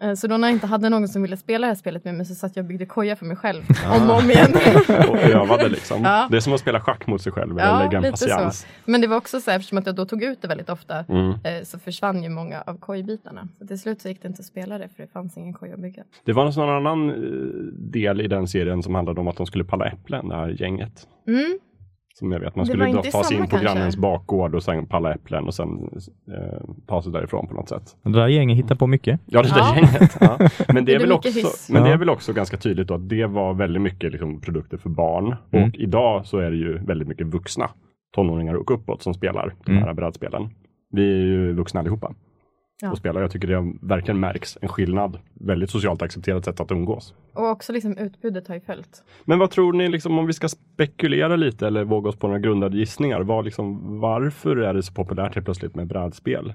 [0.02, 2.14] Eh, Så då när jag inte hade någon som ville spela det här spelet med
[2.14, 3.62] mig så satt jag och byggde koja för mig själv
[4.00, 4.52] om och om igen.
[5.10, 6.02] Och övade liksom.
[6.04, 6.28] Ja.
[6.30, 8.66] Det är som att spela schack mot sig själv eller Ja, lägga en patiens.
[8.84, 11.04] Men det var också så här, eftersom att jag då tog ut det väldigt ofta
[11.08, 11.30] Mm.
[11.30, 13.48] eh, så försvann ju många av kojbitarna.
[13.58, 15.74] Så till slut så gick det inte att spela det för det fanns ingen koja
[15.74, 16.02] att bygga.
[16.24, 17.16] Det var någon annan eh,
[17.72, 21.06] del i den serien som handlade om att de skulle palla äpplen, det här gänget.
[21.28, 21.58] Mm.
[22.14, 23.66] Som jag vet, man skulle dra- ta sig in på kanske?
[23.66, 25.68] grannens bakgård och sen palla äpplen och sen
[26.36, 27.96] eh, ta sig därifrån på något sätt.
[28.02, 29.20] Det där gänget hittar på mycket.
[29.26, 29.74] Ja, det där Ja.
[29.76, 30.16] gänget.
[30.20, 30.38] Ja.
[30.74, 31.68] Men, det är Det väl också, mycket hyss.
[31.72, 34.76] men det är väl också ganska tydligt då att det var väldigt mycket liksom, produkter
[34.76, 35.36] för barn.
[35.52, 35.68] Mm.
[35.68, 37.70] Och idag så är det ju väldigt mycket vuxna
[38.14, 39.84] tonåringar och uppåt som spelar de Mm.
[39.84, 40.48] här brädspelen.
[40.90, 42.14] Vi är ju vuxna allihopa
[42.82, 42.90] Ja.
[42.90, 43.20] och spelar.
[43.20, 45.18] Jag tycker det verkligen märks en skillnad.
[45.34, 47.14] Väldigt socialt accepterat sätt att umgås.
[47.34, 49.02] Och också liksom utbudet har ju följt.
[49.24, 52.40] Men vad tror ni, liksom, om vi ska spekulera lite eller våga oss på några
[52.40, 53.20] grundade gissningar.
[53.20, 56.54] Vad, liksom, varför är det så populärt helt plötsligt med brädspel?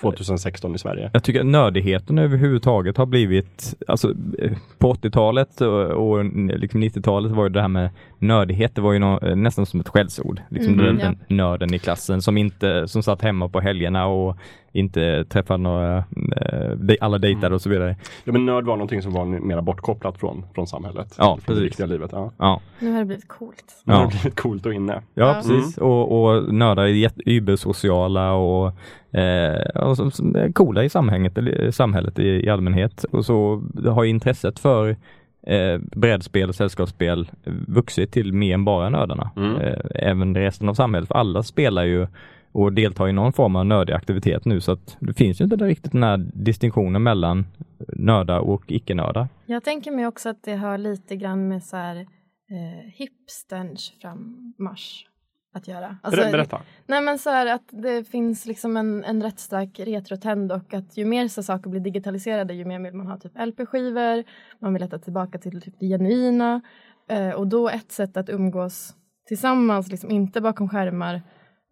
[0.00, 1.10] 2016 i Sverige.
[1.12, 4.14] Jag tycker att nördigheten överhuvudtaget har blivit, alltså
[4.78, 6.24] på 80-talet och, och
[6.58, 9.80] liksom 90-talet var ju det här med nördighet, det var ju nå, eh, nästan som
[9.80, 10.40] ett skällsord.
[10.50, 11.04] Liksom Mm, den, ja.
[11.04, 14.36] den nörden i klassen som inte, som satt hemma på helgerna och
[14.72, 15.96] inte träffade några,
[16.36, 17.96] eh, alla dejtade och så vidare.
[18.24, 21.14] Ja, men nörd var någonting som var mer bortkopplat från, från samhället.
[21.18, 21.62] Ja, från det precis.
[21.62, 22.10] riktiga livet.
[22.12, 22.32] Ja.
[22.38, 23.64] Ja, Nu har det blivit coolt.
[23.84, 24.92] Nu har det blivit coolt och inne.
[24.92, 25.34] ja, Ja.
[25.34, 25.78] precis.
[25.78, 28.72] Och, och nördar är übersociala och,
[29.18, 33.04] eh, och som, som är coola i samhället, eller samhället i, i allmänhet.
[33.04, 34.88] Och så har ju intresset för
[35.46, 37.30] eh, brädspel och sällskapsspel
[37.68, 39.30] vuxit till mer än bara nördarna.
[39.36, 39.56] Mm.
[39.56, 42.06] Eh, även resten av samhället, för alla spelar ju
[42.52, 45.56] och deltar i någon form av nördig aktivitet nu så att det finns ju inte
[45.56, 47.46] riktigt den här distinktionen mellan
[47.96, 49.28] nördar och icke-nördar.
[49.46, 55.06] Jag tänker mig också att det har lite grann med så här eh, hipsterns frammarsch
[55.54, 55.96] att göra.
[56.02, 56.60] Alltså, Ber- Berätta.
[56.86, 60.96] Nej men så här att det finns liksom en, en rätt stark retrotrend och att
[60.96, 64.24] ju mer så saker blir digitaliserade ju mer vill man ha typ LP-skivor,
[64.60, 66.60] man vill leta tillbaka till typ det genuina
[67.08, 68.94] eh, och då ett sätt att umgås
[69.28, 71.22] tillsammans, liksom inte bakom skärmar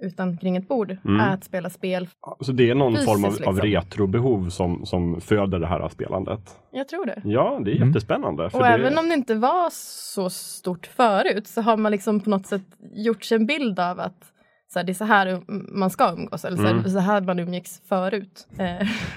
[0.02, 1.20] utan kring ett bord, Mm.
[1.20, 2.08] är att spela spel.
[2.40, 3.60] Så det är någon Fysiskt, form av, av liksom.
[3.60, 6.40] retrobehov som, som föder det här spelandet.
[6.72, 7.22] Jag tror det.
[7.24, 7.88] Ja, det är Mm.
[7.88, 8.50] jättespännande.
[8.50, 12.20] För Och det, även om det inte var så stort förut så har man liksom
[12.20, 14.32] på något sätt gjort sig en bild av att
[14.72, 15.40] så här, det är så här
[15.78, 16.84] man ska umgås eller så, här, Mm.
[16.90, 18.48] så här man umgicks förut.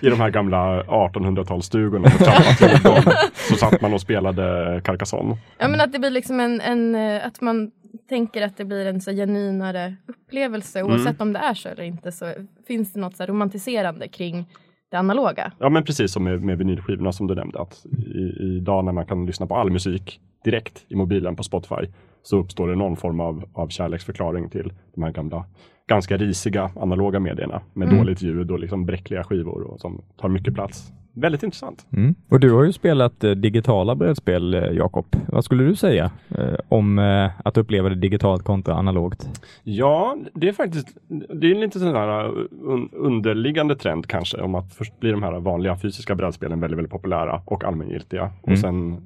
[0.01, 3.13] I de här gamla 1800-talsstugorna med trappa till dem,
[3.49, 5.37] så satt man och spelade Carcassonne.
[5.57, 7.71] Ja men att det blir liksom en, en eh, att man
[8.09, 10.91] tänker att det blir en så genuinare upplevelse Mm.
[10.91, 12.33] oavsett om det är så eller inte så
[12.67, 14.45] finns det något så romantiserande kring
[14.91, 15.51] det analoga.
[15.59, 17.59] Ja, men precis som med, med vinylskivorna som du nämnde.
[17.61, 21.87] Att i, idag när man kan lyssna på all musik direkt i mobilen på Spotify
[22.23, 25.45] så uppstår det någon form av, av kärleksförklaring till de här gamla,
[25.87, 27.99] ganska risiga analoga medierna med Mm.
[27.99, 30.91] dåligt ljud och liksom bräckliga skivor och som tar mycket plats.
[31.13, 31.87] Väldigt intressant.
[31.93, 32.15] Mm.
[32.29, 35.05] Och du har ju spelat eh, digitala brädspel, eh, Jakob.
[35.27, 39.41] Vad skulle du säga eh, om eh, att uppleva det digitalt kontra analogt?
[39.63, 44.55] Ja, det är faktiskt det är en lite sån här un, underliggande trend kanske om
[44.55, 48.21] att först blir de här vanliga fysiska brädspelen väldigt, väldigt populära och allmängiltiga.
[48.21, 48.53] Mm.
[48.53, 49.01] Och sen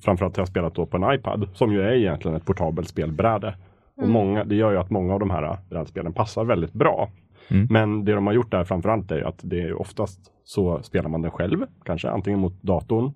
[0.00, 3.54] framförallt har jag spelat då på en iPad som ju är egentligen ett portabelt spelbräde.
[3.96, 7.10] Och många, det gör ju att många av de här brädspelen passar väldigt bra.
[7.48, 7.66] Mm.
[7.70, 11.08] Men det de har gjort där framförallt är ju att det är oftast så spelar
[11.08, 13.12] man den själv, kanske antingen mot datorn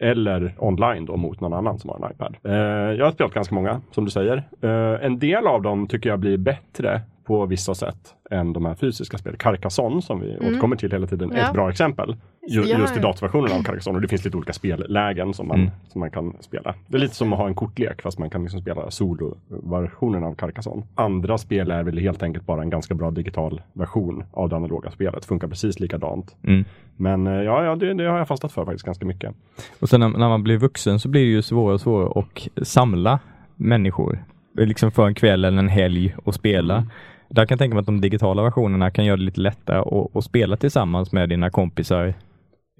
[0.00, 2.36] eller online då mot någon annan som har en iPad.
[2.44, 2.52] Eh,
[2.98, 4.36] jag har spelat ganska många, som du säger.
[4.62, 8.74] Eh, en del av dem tycker jag blir bättre på vissa sätt än de här
[8.74, 9.38] fysiska spelen.
[9.38, 11.46] Carcassonne, som vi återkommer till hela tiden, är Ja.
[11.46, 12.16] ett bra exempel.
[12.48, 13.96] Ju, Ja, just i datorversionen av Carcassonne.
[13.96, 15.70] Och det finns lite olika spellägen som man, Mm.
[15.88, 16.74] som man kan spela.
[16.86, 20.34] Det är lite som att ha en kortlek, fast man kan liksom spela solo-versionen av
[20.34, 20.82] Carcassonne.
[20.94, 24.90] Andra spel är väl helt enkelt bara en ganska bra digital version av det analoga
[24.90, 25.24] spelet.
[25.24, 26.36] Funkar precis likadant.
[26.46, 26.64] Mm.
[26.96, 29.34] Men eh, ja, ja det, det har jag fastnat för faktiskt ganska mycket.
[29.80, 32.66] Och sen när, när man blir vuxen så blir det ju svårare och svårare att
[32.68, 33.18] samla
[33.56, 34.24] människor.
[34.56, 36.76] Liksom för en kväll eller en helg och spela.
[36.76, 36.88] Mm.
[37.28, 39.82] Där kan jag tänka mig att de digitala versionerna kan göra det lite lättare
[40.14, 42.14] att spela tillsammans med dina kompisar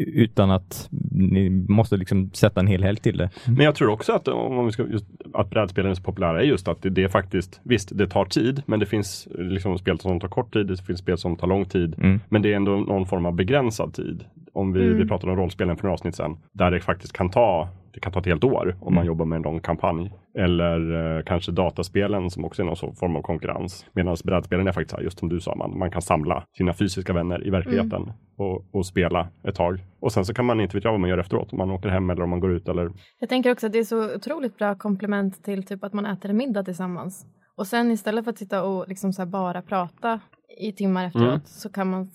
[0.04, 3.30] utan att ni måste liksom sätta en hel helg till det.
[3.46, 6.44] Men jag tror också att, om vi ska, just, att brädspelen är så populära är
[6.44, 9.98] just att det, det är faktiskt, visst det tar tid, men det finns liksom spel
[9.98, 11.94] som tar kort tid, det finns spel som tar lång tid.
[11.98, 12.20] Mm.
[12.28, 14.24] Men det är ändå någon form av begränsad tid.
[14.52, 14.98] Om vi, Mm.
[14.98, 18.12] vi pratade om rollspelen för några avsnitt sedan, där det faktiskt kan ta det kan
[18.12, 18.94] ta ett helt år om Mm.
[18.94, 20.12] man jobbar med en lång kampanj.
[20.38, 23.86] Eller eh, kanske dataspelen som också är någon form av konkurrens.
[23.92, 27.12] Medan brädspelen är faktiskt här, just som du sa, man, man kan samla sina fysiska
[27.12, 28.14] vänner i verkligheten Mm.
[28.36, 29.78] och, och spela ett tag.
[30.00, 32.10] Och sen så kan man inte veta vad man gör efteråt, om man åker hem
[32.10, 34.74] eller om man går ut eller Jag tänker också att det är så otroligt bra
[34.74, 37.26] komplement till typ att man äter en middag tillsammans.
[37.56, 40.20] Och sen istället för att sitta och liksom så här bara prata
[40.60, 41.40] i timmar efteråt Mm.
[41.44, 42.10] så kan man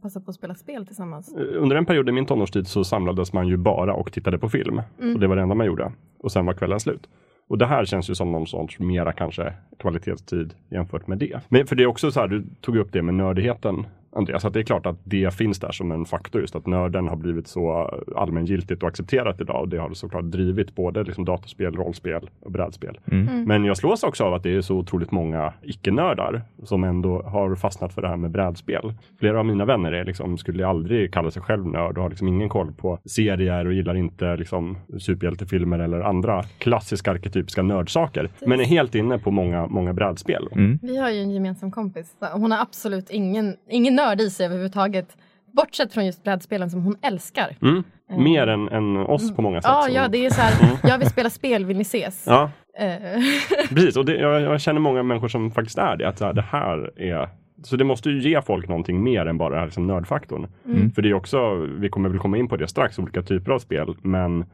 [0.00, 1.34] passa på att spela spel tillsammans.
[1.36, 4.48] Eh, Under en period i min tonårstid så samlades man ju bara och tittade på
[4.48, 4.82] film.
[5.00, 5.14] Mm.
[5.14, 5.92] Och det var det enda man gjorde.
[6.22, 7.08] Och sen var kvällen slut.
[7.48, 11.40] Och det här känns ju som någon sorts mera kanske kvalitetstid jämfört med det.
[11.48, 13.86] Men för det är också så här, du tog upp det med nördigheten
[14.18, 17.08] Andreas, att det är klart att det finns där som en faktor just att nörden
[17.08, 21.76] har blivit så allmängiltigt och accepterat idag och det har såklart drivit både liksom datorspel,
[21.76, 22.98] rollspel och brädspel.
[23.12, 23.44] Mm.
[23.44, 27.54] Men jag slås också av att det är så otroligt många icke-nördar som ändå har
[27.54, 28.94] fastnat för det här med brädspel.
[29.18, 32.28] Flera av mina vänner är liksom, skulle aldrig kalla sig själv nörd och har liksom
[32.28, 38.30] ingen koll på serier och gillar inte liksom superhjältefilmer eller andra klassiska arketypiska nördsaker.
[38.46, 40.48] Men är helt inne på många, många brädspel.
[40.52, 40.78] Mm.
[40.82, 42.14] Vi har ju en gemensam kompis.
[42.32, 45.16] Hon har absolut ingen, ingen nörd i sig överhuvudtaget.
[45.56, 47.56] Bortsett från just brädspelen som hon älskar.
[47.62, 47.82] Mm.
[48.10, 49.70] Mer än, än oss på många sätt.
[49.70, 52.24] Ja, ja, det är så här, jag vill spela spel, vill ni ses?
[52.26, 52.50] ja.
[52.78, 53.22] Eh,
[53.68, 56.08] Precis, och det, jag, jag känner många människor som faktiskt är det.
[56.08, 57.28] Att det här är
[57.62, 60.46] så det måste ju ge folk någonting mer än bara liksom nördfaktorn.
[60.66, 60.90] Mm.
[60.90, 63.58] För det är också, vi kommer väl komma in på det strax, olika typer av
[63.58, 63.96] spel.
[64.02, 64.44] Men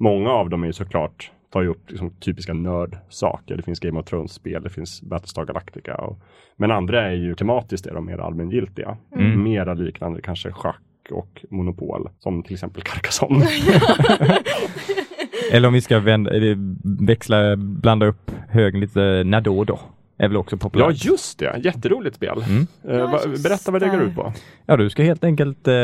[0.00, 3.56] många av dem är ju såklart, ju upp liksom typiska nördsaker.
[3.56, 5.94] Det finns Game of Thrones-spel, det finns Battlestar Galactica.
[5.94, 6.18] Och,
[6.56, 8.96] men andra är ju tematiskt är de mer allmängiltiga.
[9.16, 9.42] Mm.
[9.42, 12.08] Mera liknande kanske schack och monopol.
[12.18, 13.46] Som till exempel Carcassonne.
[15.52, 16.56] Eller om vi ska vända, eller
[17.06, 19.80] växla, blanda upp högen lite, Nadå då.
[20.18, 21.04] Är väl också ja, populärt.
[21.04, 21.60] just det.
[21.64, 22.42] Jätteroligt spel.
[22.48, 22.66] Mm.
[22.88, 24.32] Eh, Ja, va, berätta vad det går ut på.
[24.66, 25.74] Ja, du ska helt enkelt eh,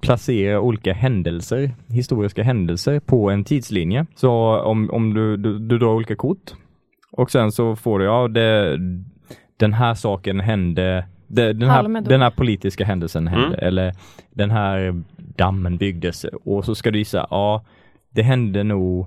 [0.00, 4.06] placera olika händelser, historiska händelser på en tidslinje.
[4.14, 6.50] Så om, om du, du, du drar olika kort
[7.12, 8.78] och sen så får du, ja, det,
[9.56, 13.66] den här saken hände, det, den, här, den här politiska händelsen hände, Mm.
[13.68, 13.92] eller
[14.30, 15.02] den här
[15.36, 17.64] dammen byggdes och så ska du gissa, ja,
[18.14, 19.06] det hände nog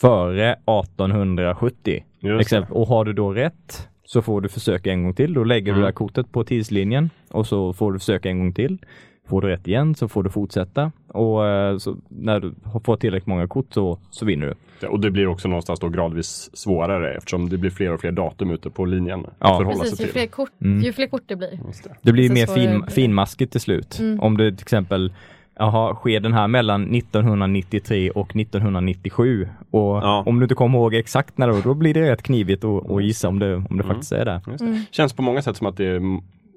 [0.00, 2.04] före 1870.
[2.20, 5.34] Just Exempel, och har du då rätt så får du försöka en gång till.
[5.34, 5.76] Då lägger Mm.
[5.76, 8.78] du det här kortet på tidslinjen och så får du försöka en gång till.
[9.28, 13.00] Får du rätt igen så får du fortsätta och eh, så när du har fått
[13.00, 14.54] tillräckligt många kort så, så vinner du.
[14.80, 14.86] det.
[14.86, 18.50] Och det blir också någonstans då gradvis svårare eftersom det blir fler och fler datum
[18.50, 19.62] ute på linjen Ja.
[19.64, 20.12] precis, sig ju till.
[20.12, 20.80] fler, kort, Mm.
[20.82, 21.50] ju fler kort det blir.
[21.50, 21.90] Det.
[22.02, 23.98] Det blir Så mer fin, finmaskigt till slut.
[24.00, 24.20] Mm.
[24.20, 25.12] Om det till exempel
[25.58, 30.22] Jaha, sker den här mellan 1993 och 1997 och Ja.
[30.26, 33.02] om du inte kommer ihåg exakt när det var, då blir det rätt knivigt att,
[33.04, 33.86] gissa om det, om det Mm.
[33.86, 34.40] faktiskt är det.
[34.46, 34.80] Just det.
[34.90, 36.00] Känns på många sätt som att det är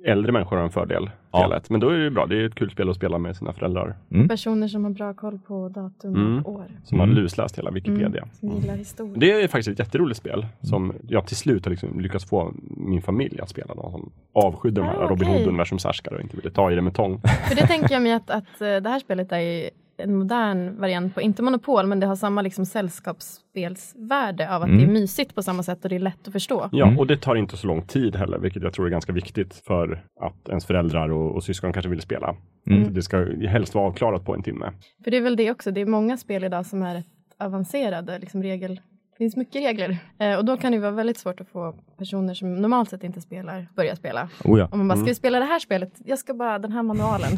[0.08, 1.10] äldre människor har en fördel.
[1.32, 1.60] Ja.
[1.70, 2.26] Men då är det ju bra.
[2.26, 3.96] Det är ett kul spel att spela med sina föräldrar
[4.30, 6.43] Personer som har bra koll på datum Mm.
[6.46, 6.65] och år.
[6.84, 7.10] som Mm.
[7.10, 8.08] har lusläst hela Wikipedia.
[8.22, 9.13] Mm, som gillar historia.
[9.17, 13.02] Det är faktiskt ett jätteroligt spel som jag till slut har liksom lyckats få min
[13.02, 13.76] familj att spela.
[13.76, 15.43] De som avskydde de här Ah, Robin okej.
[15.46, 17.22] Hood-universums härskare och inte ville ta i det med tång.
[17.48, 21.15] För det tänker jag mig att, att eh, det här spelet är en modern variant
[21.15, 24.77] på, inte monopol, men det har samma liksom sällskapsspelsvärde av att Mm.
[24.79, 26.69] det är mysigt på samma sätt och det är lätt att förstå.
[26.71, 26.99] Ja, Mm.
[26.99, 30.03] och det tar inte så lång tid heller, vilket jag tror är ganska viktigt för
[30.21, 32.36] att ens föräldrar och, och syskon kanske vill spela.
[32.69, 32.93] Mm.
[32.93, 34.71] Det ska helst vara avklarat på en timme.
[35.03, 37.05] För det är väl det också, det är många spel idag som är rätt
[37.39, 38.79] avancerade, liksom regel.
[39.17, 42.34] Det finns mycket regler eh, och då kan det vara väldigt svårt att få personer
[42.34, 44.30] som normalt sett inte spelar börja spela.
[44.43, 44.67] Oh ja.
[44.71, 45.06] Om man bara, Mm.
[45.06, 45.91] ska vi spela det här spelet?
[46.06, 47.30] Jag ska bara, den här manualen.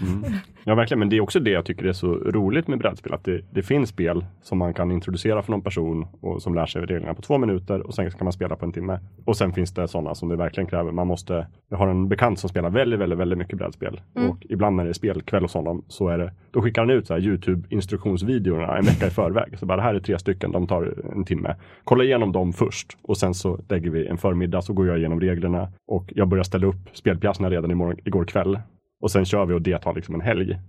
[0.64, 1.00] Ja, verkligen.
[1.00, 3.14] Men det är också det jag tycker är så roligt med brädspel.
[3.14, 6.66] Att det, det finns spel som man kan introducera för någon person och som lär
[6.66, 9.00] sig reglerna på två minuter och sen kan man spela på en timme.
[9.26, 10.92] Och sen finns det sådana som det verkligen kräver.
[10.92, 14.02] Man måste, jag har en bekant som spelar väldigt, väldigt, väldigt mycket brädspel.
[14.16, 14.30] Mm.
[14.30, 17.08] Och ibland när det är spelkväll hos honom så är det, då skickar han ut
[17.08, 19.60] så Youtube instruktionsvideorna en vecka i förväg.
[19.60, 21.56] Så bara, det här är tre stycken, de tar en timme.
[21.84, 25.20] Kolla igenom dem först och sen så lägger vi en förmiddag så går jag igenom
[25.20, 28.60] reglerna och jag börjar ställa upp spelpjäserna redan imorgon, igår kväll.
[29.02, 30.60] Och sen kör vi och det tar liksom en helg.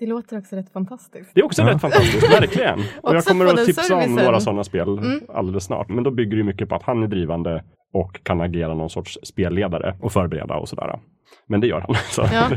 [0.00, 1.30] Det låter också rätt fantastiskt.
[1.34, 2.78] Det är också rätt fantastiskt, verkligen.
[3.02, 4.24] Och jag kommer att tipsa om servicen.
[4.24, 5.20] några sådana spel Mm.
[5.28, 5.88] alldeles snart.
[5.88, 9.18] Men då bygger det mycket på att han är drivande och kan agera någon sorts
[9.22, 11.00] spelledare och förbereda och sådär.
[11.46, 11.94] Men det gör han.
[12.10, 12.22] Så.
[12.32, 12.50] Ja,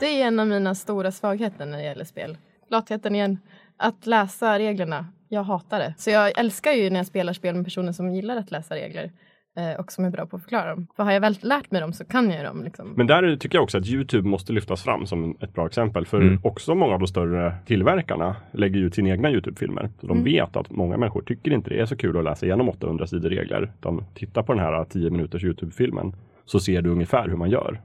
[0.00, 2.36] det är en av mina stora svagheter när det gäller spel.
[2.70, 3.38] Latheten igen.
[3.76, 5.06] Att läsa reglerna.
[5.28, 5.94] Jag hatar det.
[5.98, 9.10] Så jag älskar ju när jag spelar spel med personer som gillar att läsa regler.
[9.56, 10.86] eh, Och som är bra på att förklara dem.
[10.96, 12.64] För har jag väl lärt mig dem så kan jag dem.
[12.64, 12.92] Liksom.
[12.96, 16.06] Men där tycker jag också att Youtube måste lyftas fram som ett bra exempel.
[16.06, 16.40] För Mm.
[16.44, 19.90] också många av de större tillverkarna lägger ut sina egna Youtube-filmer.
[20.00, 20.24] Så de Mm.
[20.24, 23.28] vet att många människor tycker inte det är så kul att läsa igenom 800 sidor
[23.30, 23.72] regler.
[23.78, 26.12] Utan titta på den här 10 minuters Youtube-filmen
[26.44, 27.80] så ser du ungefär hur man gör.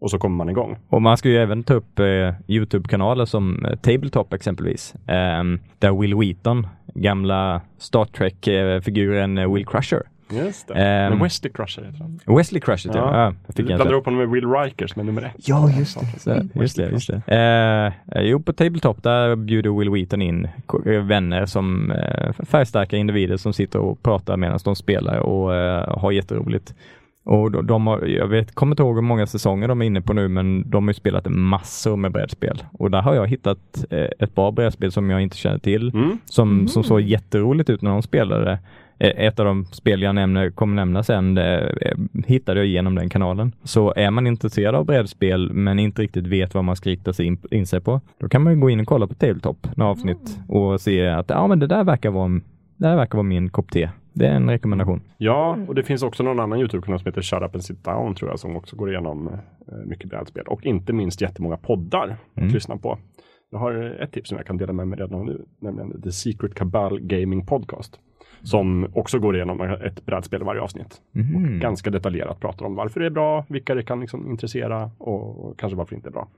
[0.00, 0.76] Och så kommer man igång.
[0.88, 2.06] Och man ska ju även ta upp eh,
[2.46, 4.94] Youtube-kanaler som eh, Tabletop exempelvis.
[5.06, 10.02] ehm, där Will Wheaton, gamla Star Trek-figuren eh, Will Crusher.
[10.30, 10.74] Just det.
[10.74, 12.36] Men Wesley Crusher heter han.
[12.36, 13.16] Wesley Crusher, ja.
[13.16, 13.34] Ja.
[13.46, 15.48] jag fick Du jag blandar ihop honom med Will Riker som är nummer ett.
[15.48, 16.20] Ja, just det.
[16.20, 17.92] Så, just det, just det.
[18.14, 20.48] Eh, jo, på Tabletop där bjuder Will Wheaton in
[20.86, 25.98] eh, vänner som eh, färgstarka individer som sitter och pratar medan de spelar och eh,
[25.98, 26.74] har jätteroligt.
[27.28, 30.00] Och de, de har, jag vet, kommer inte ihåg hur många säsonger de är inne
[30.00, 32.62] på nu, men de har ju spelat massor med brädspel.
[32.72, 36.18] Och där har jag hittat eh, ett bra brädspel som jag inte känner till, Mm.
[36.24, 38.58] som, som såg jätteroligt ut när de spelade.
[38.98, 41.68] Eh, Ett av de spel jag nämner, kommer nämna sen, eh,
[42.26, 43.52] hittade jag genom den kanalen.
[43.64, 47.26] Så är man intresserad av brädspel men inte riktigt vet vad man ska rikta sig
[47.26, 49.90] in, in sig på, då kan man ju gå in och kolla på Tabletop, några
[49.92, 52.28] avsnitt och se att ja, men det där verkar vara,
[52.76, 53.88] det där verkar vara min kopp te.
[54.18, 55.00] Det är en rekommendation.
[55.18, 58.14] Ja, och det finns också någon annan Youtube-kanal som heter Shut Up and Sit Down
[58.14, 59.38] tror jag som också går igenom eh,
[59.86, 60.44] mycket brädspel.
[60.46, 62.54] Och inte minst jättemånga poddar att Mm.
[62.54, 62.98] lyssna på.
[63.50, 66.54] Jag har ett tips som jag kan dela med mig redan nu, nämligen The Secret
[66.54, 68.00] Cabal Gaming Podcast.
[68.42, 71.00] Som också går igenom ett brädspel i varje avsnitt.
[71.12, 71.36] Mhm.
[71.36, 75.44] Och ganska detaljerat pratar om varför det är bra, vilka det kan liksom intressera och,
[75.44, 76.28] och kanske varför det inte är bra.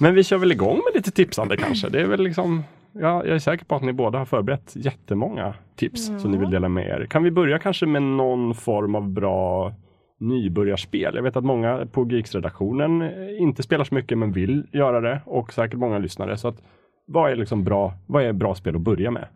[0.00, 1.88] Men vi kör väl igång med lite tipsande kanske.
[1.88, 5.54] Det är väl liksom, ja, jag är säker på att ni båda har förberett jättemånga
[5.76, 7.06] tips som ni vill dela med er.
[7.10, 9.72] Kan vi börja kanske med någon form av bra
[10.20, 11.14] nybörjarspel?
[11.14, 13.08] Jag vet att många på Geeks-redaktionen eh,
[13.42, 16.36] inte spelar så mycket men vill göra det och säkert många lyssnare.
[16.36, 16.62] Så att,
[17.06, 19.28] vad är liksom bra, vad är bra spel att börja med?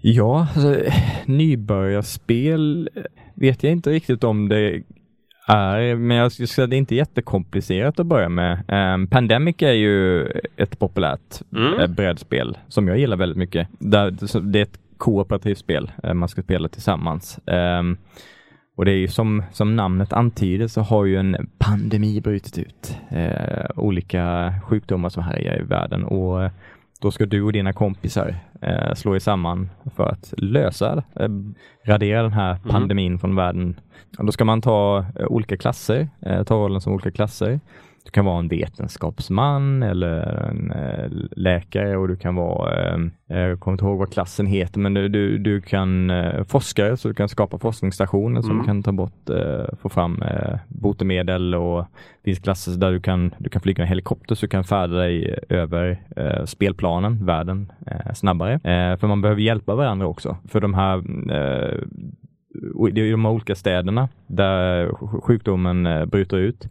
[0.00, 0.76] Ja, alltså,
[1.26, 2.90] nybörjarspel
[3.34, 4.82] vet jag inte riktigt om det
[5.46, 8.58] är, men jag skulle säga att det är inte jättekomplicerat att börja med.
[8.94, 11.80] Um, Pandemic är ju ett populärt Mm.
[11.80, 13.68] eh, brädspel som jag gillar väldigt mycket.
[13.78, 17.38] Det är ett kooperativt spel, eh, man ska spela tillsammans.
[17.46, 17.96] Ehm,
[18.76, 22.96] och det är ju som, som namnet antyder så har ju en pandemi brutit ut.
[23.08, 26.50] Eh, olika sjukdomar som härjar i världen och
[27.00, 31.28] då ska du och dina kompisar eh, slå er samman för att lösa, eh,
[31.84, 33.80] radera den här pandemin från världen.
[34.18, 37.60] Och då ska man ta eh, olika klasser, eh, ta rollen som olika klasser.
[38.06, 42.98] Du kan vara en vetenskapsman eller en eh, läkare och du kan vara, eh,
[43.38, 47.08] jag kommer inte ihåg vad klassen heter, men du, du, du kan eh, forskare så
[47.08, 51.78] du kan skapa forskningsstationer som kan ta bort, eh, få fram eh, botemedel och
[52.22, 54.94] det finns klasser där du kan, du kan flyga en helikopter så du kan färda
[54.96, 58.52] dig över eh, spelplanen, världen, eh, snabbare.
[58.52, 60.36] Eh, för man behöver hjälpa varandra också.
[60.48, 60.96] För de här
[61.30, 61.78] eh,
[62.96, 66.68] är de olika städerna där sj- sjukdomen eh, bryter ut.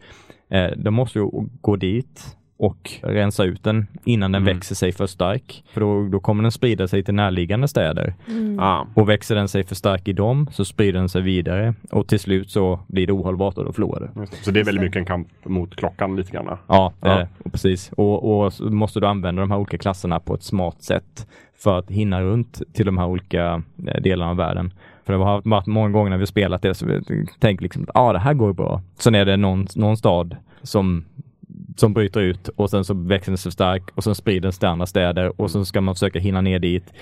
[0.49, 1.29] Eh, de måste ju
[1.61, 5.63] gå dit och rensa ut den innan den växer sig för stark.
[5.73, 8.13] För då, då kommer den sprida sig till närliggande städer.
[8.59, 8.85] Ah.
[8.93, 12.19] Och växer den sig för stark i dem så sprider den sig vidare och till
[12.19, 14.25] slut så blir det ohållbart och då förlorar du.
[14.43, 16.57] Så det är väldigt mycket en kamp mot klockan lite grann.
[16.67, 17.15] Ja, det Ja.
[17.17, 17.27] det.
[17.43, 17.91] Och precis.
[17.97, 21.27] Och, och så måste du använda de här olika klasserna på ett smart sätt
[21.57, 24.73] för att hinna runt till de här olika eh, delarna av världen.
[25.05, 27.89] För det har varit många gånger när vi spelat det så vi tänker liksom att
[27.93, 28.81] ah, det här går bra.
[28.97, 31.05] Sen är det någon, någon stad som
[31.77, 34.59] som bryter ut och sen så växer den sig stark och sen sprider den sig
[34.59, 36.93] till andra städer och sen ska man försöka hinna ner dit.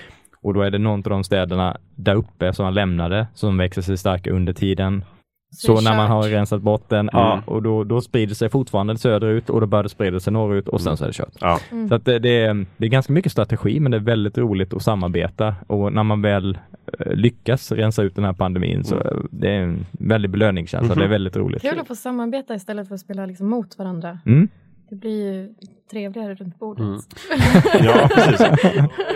[0.42, 3.82] Och då är det någon av de städerna där uppe som man lämnade som växer
[3.82, 5.04] sig starka under tiden.
[5.50, 8.98] Så Så när man har rensat bort den, ja, och då, då sprider sig fortfarande
[8.98, 11.34] söderut och då börjar det sprida sig norrut och sen så är det kört.
[11.40, 11.58] Ja.
[11.88, 14.74] Så att det, det, är, det är ganska mycket strategi men det är väldigt roligt
[14.74, 16.58] att samarbeta och när man väl
[17.06, 20.94] lyckas rensa ut den här pandemin så eh, det är en väldig belöningskänsla.
[20.94, 21.62] Det är väldigt roligt.
[21.62, 24.18] Kul att få samarbeta istället för att spela liksom mot varandra.
[24.26, 24.48] Mm.
[24.88, 25.54] Det blir ju
[25.90, 26.84] trevligare runt bordet.
[27.84, 28.46] Ja, precis.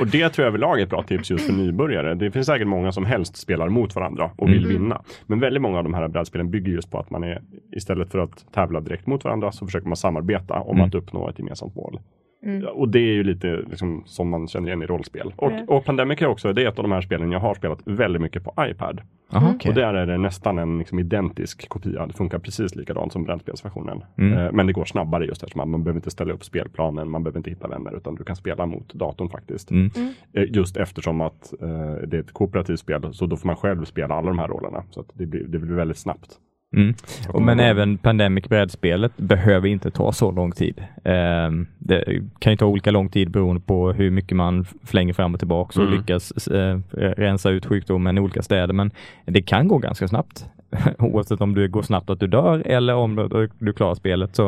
[0.00, 2.14] Och det tror jag överlag är ett bra tips just för nybörjare.
[2.14, 5.02] Det finns säkert många som helst spelar mot varandra och vill vinna.
[5.26, 8.18] Men väldigt många av de här brädspelen bygger just på att man är istället för
[8.18, 12.00] att tävla direkt mot varandra så försöker man samarbeta om att uppnå ett gemensamt mål.
[12.40, 15.32] Ja, Och det är ju lite liksom, som man känner igen i rollspel.
[15.36, 15.64] Och, Ja.
[15.66, 18.22] och Pandemic är också, det är ett av de här spelen jag har spelat väldigt
[18.22, 19.00] mycket på iPad.
[19.32, 19.68] Aha, okej.
[19.68, 22.06] Och där är det nästan en liksom, identisk kopia.
[22.06, 24.04] Det funkar precis likadant som brädspelsversionen.
[24.18, 24.38] Mm.
[24.38, 27.22] Eh, men det går snabbare just eftersom man, man behöver inte ställa upp spelplanen, man
[27.22, 29.70] behöver inte hitta vänner utan du kan spela mot datorn faktiskt.
[29.70, 29.90] Mm.
[30.32, 31.68] Eh, just eftersom att eh,
[32.06, 34.82] det är ett kooperativt spel så då får man själv spela alla de här rollerna.
[34.90, 36.38] Så att det, blir, det blir väldigt snabbt.
[36.76, 36.94] Mm.
[37.28, 40.84] Och, men även Pandemic brädspelet behöver inte ta så lång tid.
[41.04, 45.34] Ehm, det kan ju ta olika lång tid beroende på hur mycket man flänger fram
[45.34, 45.98] och tillbaka och Mm.
[45.98, 48.74] lyckas eh, rensa ut sjukdomen i olika städer.
[48.74, 48.90] Men
[49.24, 50.46] det kan gå ganska snabbt.
[50.98, 54.46] Oavsett om det går snabbt att du dör eller om du, klarar spelet så,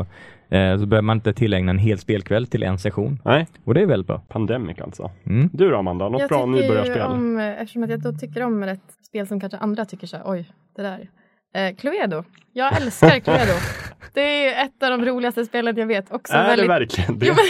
[0.49, 3.19] eh, så behöver man inte tillägna en hel spelkväll till en session.
[3.25, 4.23] Nej, Och det är väldigt bra.
[4.29, 5.11] Pandemic alltså.
[5.25, 5.51] Mm.
[5.53, 7.03] Du då Amanda, något jag bra tycker nybörjarspel?
[7.03, 10.25] om, eftersom att jag då tycker om ett spel som kanske andra tycker så här,
[10.27, 10.45] oj,
[10.77, 11.09] det där,
[11.55, 12.25] Eh, Cluedo.
[12.53, 13.53] Jag älskar Cluedo.
[14.15, 16.13] Det är ett av de roligaste spelen jag vet.
[16.13, 16.65] Också är väldigt...
[16.65, 17.27] det verkligen det?
[17.27, 17.47] Jo, men,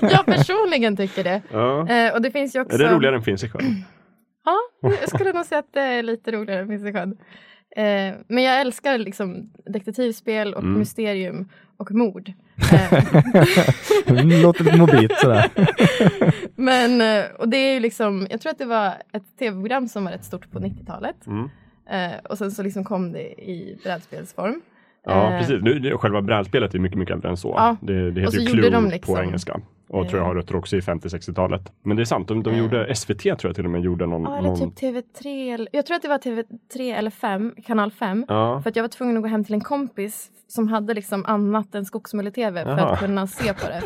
[0.00, 1.42] jag, jag personligen tycker det.
[1.52, 1.88] ja.
[1.88, 2.74] Eh, och det finns ju också...
[2.74, 3.84] Är det roligare än Finns i sjön?
[4.44, 4.56] Ja,
[5.00, 7.16] jag skulle nog säga att det är lite roligare än Finns i sjön.
[7.76, 10.78] Eh, men jag älskar liksom detektivspel och Mm.
[10.78, 12.32] mysterium och mord.
[14.42, 15.50] Låter lite mobilt sådär.
[16.56, 20.04] men, eh, och det är ju liksom, jag tror att det var ett tv-program som
[20.04, 21.26] var rätt stort på 90-talet.
[21.26, 21.50] Mm.
[21.86, 24.62] Eh, och sen så liksom kom det i brädspelsform.
[25.06, 25.62] Ja, Eh, precis.
[25.62, 27.54] Nu, själva brädspelet är mycket, mycket äldre än så.
[27.56, 27.76] Ja.
[27.80, 29.60] Det, det heter ju Clue liksom- på engelska.
[29.88, 31.72] Och tror jag har rötter också i 50-60-talet.
[31.82, 34.22] Men det är sant, de, de gjorde, SVT tror jag till och med gjorde någon...
[34.22, 35.54] Ja, eller någon typ TV3.
[35.54, 38.24] eller- Jag tror att det var TV3 eller 5, kanal 5.
[38.28, 38.60] ja.
[38.62, 41.74] För att jag var tvungen att gå hem till en kompis som hade liksom annat
[41.74, 43.82] än skogsmulle-TV för att kunna se på det.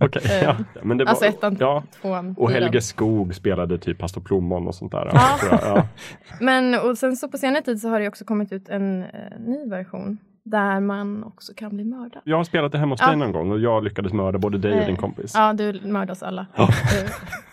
[0.06, 0.56] Okej, Eh, ja.
[0.82, 1.82] Men det var, Alltså ettan, ja.
[2.02, 2.62] tvåan, Och fyran.
[2.62, 5.10] Helge Skog spelade typ Pastor Plommon och sånt där.
[5.12, 5.38] Ja.
[5.50, 5.60] jag.
[5.62, 5.86] Ja.
[6.40, 9.08] Men och sen så på senare tid så har det också kommit ut en eh,
[9.38, 10.18] ny version
[10.50, 12.22] där man också kan bli mördad.
[12.24, 13.06] Jag har spelat det hemma hos Ja.
[13.06, 15.32] dig någon gång och jag lyckades mörda både dig och Eh, din kompis.
[15.34, 16.46] Ja, du mördas alla.
[16.56, 16.68] Ja.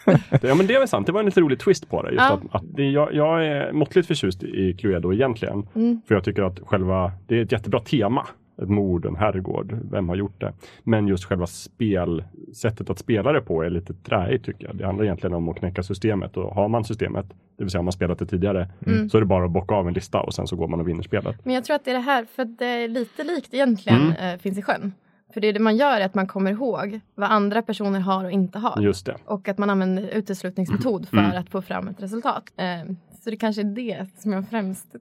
[0.07, 2.09] Eh, Ja men det är väl sant, det var en lite rolig twist på det.
[2.11, 2.33] Just Ja.
[2.33, 5.67] att, att det, jag, jag är måttligt förtjust i Cluedo egentligen.
[5.75, 6.01] Mm.
[6.07, 8.25] För jag tycker att själva, det är ett jättebra tema.
[8.57, 10.53] Mord, en herrgård, vem har gjort det?
[10.83, 14.75] Men just själva spel, sättet att spela det på är lite träigt tycker jag.
[14.75, 17.25] Det handlar egentligen om att knäcka systemet och har man systemet,
[17.57, 19.09] det vill säga om man spelat det tidigare, Mm.
[19.09, 20.87] så är det bara att bocka av en lista och sen så går man och
[20.87, 21.45] vinner spelet.
[21.45, 24.33] Men jag tror att det är det här, för det är lite likt egentligen Mm.
[24.33, 24.93] eh, Finns i sjön.
[25.33, 28.31] För det, det man gör är att man kommer ihåg vad andra personer har och
[28.31, 28.81] inte har.
[28.81, 29.15] Just det.
[29.25, 31.31] Och att man använder uteslutningsmetod för Mm.
[31.37, 32.43] att få fram ett resultat.
[32.57, 32.91] Eh,
[33.23, 34.95] så det kanske är det som jag främst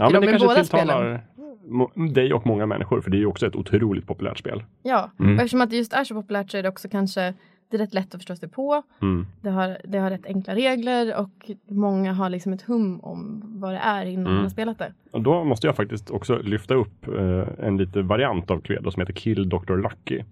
[0.00, 0.86] tycker Ja men om det kanske båda spelen.
[0.86, 1.20] tilltalar
[1.68, 4.62] mo- dig och många människor för det är ju också ett otroligt populärt spel.
[4.82, 5.34] Ja, Mm.
[5.34, 7.34] och eftersom att det just är så populärt så är det också kanske
[7.70, 8.82] det är rätt lätt att förstå sig på.
[9.02, 9.26] Mm.
[9.42, 13.72] Det har, det har rätt enkla regler och många har liksom ett hum om vad
[13.72, 14.34] det är innan Mm.
[14.34, 14.92] man har spelat det.
[15.12, 19.00] Och då måste jag faktiskt också lyfta upp eh, en lite variant av Cluedo som
[19.00, 19.76] heter Kill Dr.
[19.76, 20.22] Lucky.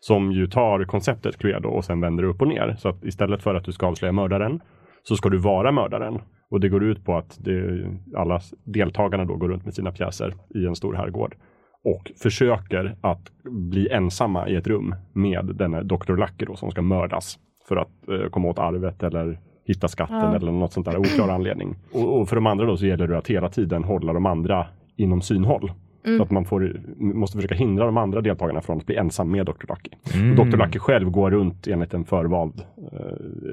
[0.00, 2.76] Som ju tar konceptet Cluedo och sen vänder upp och ner.
[2.78, 4.60] Så att istället för att du ska avslöja mördaren
[5.02, 6.20] så ska du vara mördaren.
[6.50, 7.86] Och det går ut på att det,
[8.16, 11.36] alla deltagarna då går runt med sina pjäser i en stor herrgård
[11.84, 16.16] och försöker att bli ensamma i ett rum med denne Dr.
[16.16, 17.38] Lucky då, som ska mördas
[17.68, 20.36] för att eh, komma åt arvet eller hitta skatten Ja.
[20.36, 21.76] eller något sånt där oklar anledning.
[21.92, 24.66] Och, och för de andra då så gäller det att hela tiden hålla de andra
[24.96, 25.72] inom synhåll.
[26.08, 26.18] Mm.
[26.18, 29.46] Så att man får, måste försöka hindra de andra deltagarna från att bli ensam med
[29.46, 29.52] Dr.
[29.68, 29.90] Lucky.
[30.14, 30.38] Mm.
[30.40, 30.56] Och Dr.
[30.56, 32.60] Lucky själv går runt enligt en förvald
[32.92, 32.96] eh,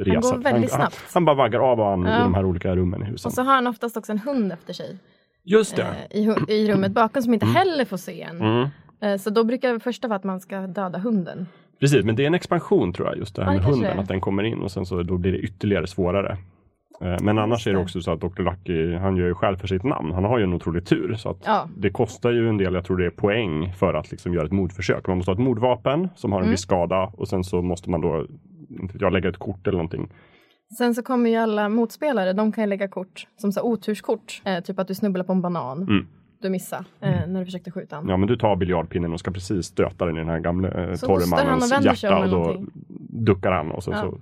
[0.06, 0.36] resa.
[0.36, 0.96] går väldigt han, snabbt.
[0.96, 2.18] Han, han bara vaggar av och an Ja.
[2.20, 3.26] i de här olika rummen i huset.
[3.26, 4.98] Och så har han oftast också en hund efter sig
[5.44, 5.88] Just det.
[6.12, 8.42] eh, i, i rummet bakom som inte heller får se en.
[8.42, 8.68] Mm.
[9.02, 11.48] Eh, så då brukar det första vara att man ska döda hunden.
[11.80, 14.02] Precis, men det är en expansion tror jag, just det här Ja, med hunden, är.
[14.02, 16.38] att den kommer in och sen så då blir det ytterligare svårare.
[17.02, 18.42] Eh, Men annars är det också så att Dr.
[18.44, 20.12] Lucky, han gör ju själv för sitt namn.
[20.12, 21.14] Han har ju en otrolig tur.
[21.16, 21.70] Så Ja.
[21.78, 24.52] Det kostar ju en del, jag tror det är poäng för att liksom göra ett
[24.52, 25.08] mordförsök.
[25.08, 26.52] Man måste ha ett mordvapen som har en Mm.
[26.52, 28.26] viss skada och sen så måste man då
[29.00, 30.10] jag, lägga ett kort eller någonting.
[30.78, 34.42] Sen så kommer ju alla motspelare, de kan ju lägga kort som så oturskort.
[34.46, 35.82] Eh, typ att du snubblar på en banan.
[35.82, 36.08] Mm.
[36.42, 38.10] Du missade eh, när du försökte skjuta den.
[38.10, 40.96] Ja men du tar biljardpinnen och ska precis stöta den i den här gamla eh,
[40.96, 42.68] torre mannens hjärta och då någonting.
[43.10, 44.02] duckar han och sen Ja.
[44.02, 44.18] så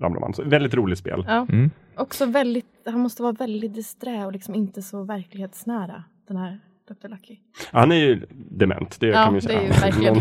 [0.00, 0.34] ramlar man.
[0.34, 1.24] Så, väldigt roligt spel.
[1.28, 1.46] Ja.
[1.52, 1.70] Mm.
[1.96, 7.08] Också väldigt, han måste vara väldigt disträ och liksom inte så verklighetsnära, den här Dr.
[7.08, 7.36] Lucky.
[7.72, 9.60] Han är ju dement, det Ja, kan vi det säga.
[9.60, 10.16] är ju verkligen.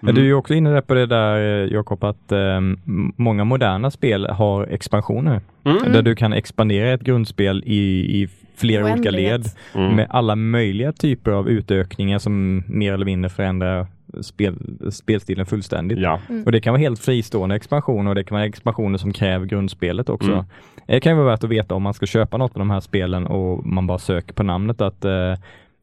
[0.00, 2.78] Men du är ju också inne på det där eh, Jakob att eh, m-
[3.16, 5.40] många moderna spel har expansioner.
[5.64, 5.92] Mm.
[5.92, 7.76] Där du kan expandera ett grundspel i,
[8.22, 9.40] i flera olika Oändlighet.
[9.40, 9.50] led
[9.84, 9.96] Mm.
[9.96, 13.86] med alla möjliga typer av utökningar som mer eller mindre förändrar
[14.20, 14.54] spel,
[14.90, 15.98] spelstilen fullständigt.
[15.98, 16.44] Ja, Mm.
[16.44, 20.08] Och det kan vara helt fristående expansioner och det kan vara expansioner som kräver grundspelet
[20.08, 20.32] också.
[20.32, 20.44] Mm.
[20.86, 22.80] Det kan ju vara värt att veta om man ska köpa något av de här
[22.80, 25.34] spelen och man bara söker på namnet att eh,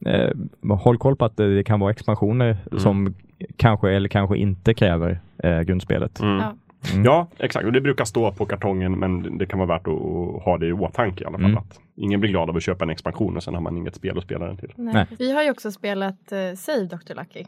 [0.06, 0.30] eh,
[0.78, 2.80] håll koll på att det kan vara expansioner Mm.
[2.80, 3.14] som
[3.58, 6.20] kanske eller kanske inte kräver eh, grundspelet.
[6.20, 6.38] Mm.
[6.38, 6.56] Ja.
[6.94, 7.06] Mm.
[7.06, 7.66] Ja, exakt.
[7.66, 10.74] Och det brukar stå på kartongen men det kan vara värt att ha det i
[10.74, 11.46] åtanke i alla fall.
[11.46, 11.58] Mm.
[11.58, 14.18] Att ingen blir glad av att köpa en expansion och sen har man inget spel
[14.18, 14.74] att spela den till.
[14.76, 14.94] Nej.
[14.94, 15.06] Nej.
[15.20, 17.14] Vi har ju också spelat eh, Save Dr.
[17.16, 17.44] Lucky.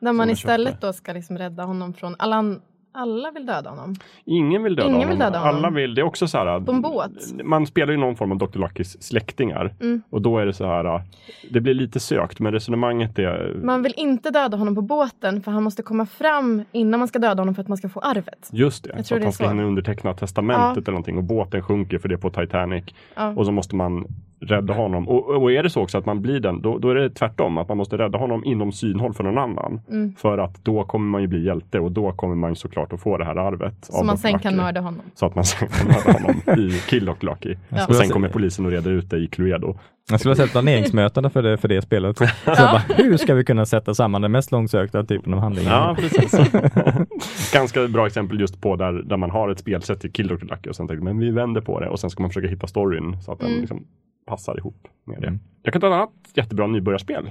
[0.00, 0.86] Där man istället köpte.
[0.86, 2.60] då ska liksom rädda honom från alla,
[2.96, 3.94] alla vill döda honom.
[4.24, 5.08] Ingen vill döda Ingen honom.
[5.10, 5.54] vill döda honom.
[5.56, 6.60] Alla vill, det är också så här.
[6.60, 7.10] På en båt.
[7.44, 8.58] Man spelar ju någon form av Dr.
[8.58, 9.74] Luckys släktingar.
[9.80, 10.02] Mm.
[10.10, 11.02] Och då är det så här.
[11.50, 13.60] Det blir lite sökt men resonemanget är.
[13.62, 17.18] Man vill inte döda honom på båten för han måste komma fram innan man ska
[17.18, 18.48] döda honom för att man ska få arvet.
[18.52, 20.82] Just det, Jag så att han ska hinna underteckna testamentet Ja.
[20.82, 22.84] eller någonting och båten sjunker för det är på Titanic.
[23.14, 23.28] Ja.
[23.36, 24.06] Och så måste man
[24.40, 25.08] rädda honom.
[25.08, 27.58] Och, och är det så också att man blir den, då, då är det tvärtom.
[27.58, 29.80] Att man måste rädda honom inom synhåll för någon annan.
[29.90, 30.14] Mm.
[30.18, 32.54] För att då kommer man ju bli hjälte och då kommer man ju
[32.86, 33.74] såklart att få det här arvet.
[33.80, 35.02] Så man sen kan mörda honom.
[35.14, 37.56] Så att man sen kan mörda honom i Kill och Lucky.
[37.68, 37.86] Ja.
[37.86, 39.78] Och sen kommer polisen och reder ut det i Cluedo.
[40.10, 42.16] Jag skulle ha sett planeringsmötena för det, för det spelet.
[42.18, 45.72] Så bara, hur ska vi kunna sätta samman den mest långsökta typen av handlingar?
[45.72, 46.32] Ja, precis.
[47.52, 50.70] Ganska bra exempel just på där, där man har ett spelsätt i Kill och Lucky
[50.70, 53.22] och sen tänker men vi vänder på det och sen ska man försöka hitta storyn
[53.22, 53.60] så att den Mm.
[53.60, 53.84] liksom
[54.26, 55.26] passar ihop med det.
[55.26, 55.40] Mm.
[55.62, 57.22] Jag kan ta ett annat jättebra nybörjarspel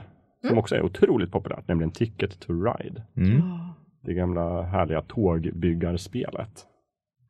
[0.41, 0.59] som Mm.
[0.59, 3.01] också är otroligt populärt, nämligen Ticket to Ride.
[3.17, 3.41] Mm.
[4.05, 6.65] Det gamla härliga tågbyggarspelet.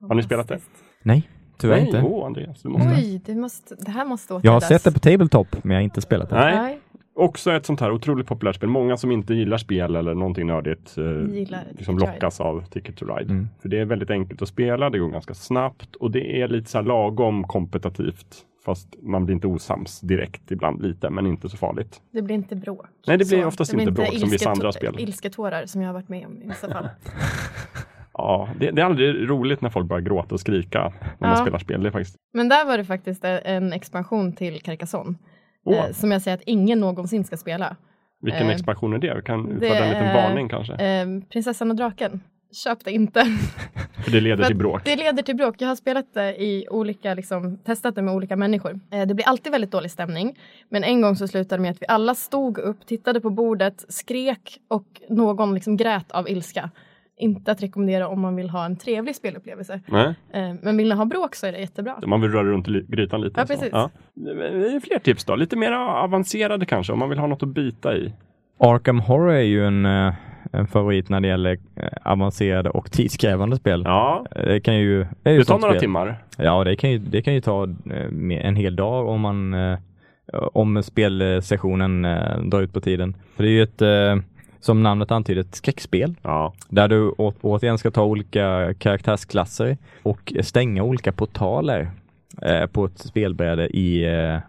[0.08, 0.60] Har ni spelat det?
[1.04, 2.02] Nej, tyvärr Nej, inte.
[2.02, 2.90] åh Andreas, du måste.
[2.90, 4.64] Oj, det, måste, det här måste Jag åtgärdas.
[4.64, 6.36] har sett det på Tabletop, men jag har inte spelat det.
[6.36, 6.80] Nej, Nej,
[7.16, 8.70] också ett sånt här otroligt populärt spel.
[8.70, 13.06] Många som inte gillar spel eller någonting nördigt eh, Gillar liksom lockas av Ticket to
[13.06, 13.32] Ride.
[13.34, 13.48] Mm.
[13.62, 16.70] För det är väldigt enkelt att spela, det går ganska snabbt och det är lite
[16.70, 18.36] så här lagom kompetitivt.
[18.66, 22.02] Fast man blir inte osams direkt ibland lite, men inte så farligt.
[22.12, 22.86] det blir inte bråk.
[23.08, 24.96] Nej, det blir Så, oftast det blir inte bråk som vissa andra spel.
[25.00, 26.90] Ilsketårar som jag har varit med om i vissa fall.
[28.18, 30.80] Ja, det, det är aldrig roligt när folk börjar gråta och skrika
[31.20, 31.36] när man Ja.
[31.36, 31.84] spelar spel.
[31.84, 32.16] Det faktiskt...
[32.34, 35.16] Men där var det faktiskt en expansion till Carcassonne.
[35.66, 37.76] Åh, Eh, som jag säger att ingen någonsin ska spela.
[38.22, 39.16] vilken eh, expansion är det?
[39.16, 40.74] Vi kan utfärda en liten varning kanske.
[40.74, 42.22] Eh, Prinsessan och draken.
[42.56, 43.24] Köp det inte.
[44.04, 44.82] För det leder För till bråk.
[44.86, 45.56] Det leder till bråk.
[45.62, 48.80] Jag har spelat det i olika, liksom, testat det med olika människor.
[48.92, 50.40] Eh, det blir alltid väldigt dålig stämning.
[50.70, 53.86] Men en gång så slutade det med att vi alla stod upp, tittade på bordet,
[53.90, 56.70] skrek och någon liksom grät av ilska.
[57.18, 59.82] Inte att rekommendera om man vill ha en trevlig spelupplevelse.
[59.88, 62.00] Nej, Eh, men vill ni ha bråk så är det jättebra.
[62.08, 63.40] man vill röra runt i grytan lite.
[63.40, 63.72] Ja, precis.
[64.14, 64.32] Det
[64.76, 67.98] är fler tips då, lite mer avancerade kanske om man vill ha något att bita
[67.98, 68.14] i.
[68.60, 70.14] Arkham Horror är ju en, eh,
[70.56, 73.82] en favorit när det gäller eh, avancerade och tidskrävande spel.
[73.86, 75.06] Ja, Eh, Det kan ju...
[75.24, 75.80] Det, ju det tar några spel.
[75.82, 76.18] timmar.
[76.38, 79.56] Ja, det kan ju, det kan ju ta eh, en hel dag om man
[80.54, 82.02] om spelsessionen
[82.50, 83.16] drar ut på tiden.
[83.36, 83.82] För det är ju ett,
[84.60, 86.16] som namnet antyder, ett skräckspel.
[86.22, 91.90] Ja, Där du å, återigen ska ta olika karaktärsklasser och stänga olika portaler
[92.72, 94.06] på ett spelbräde i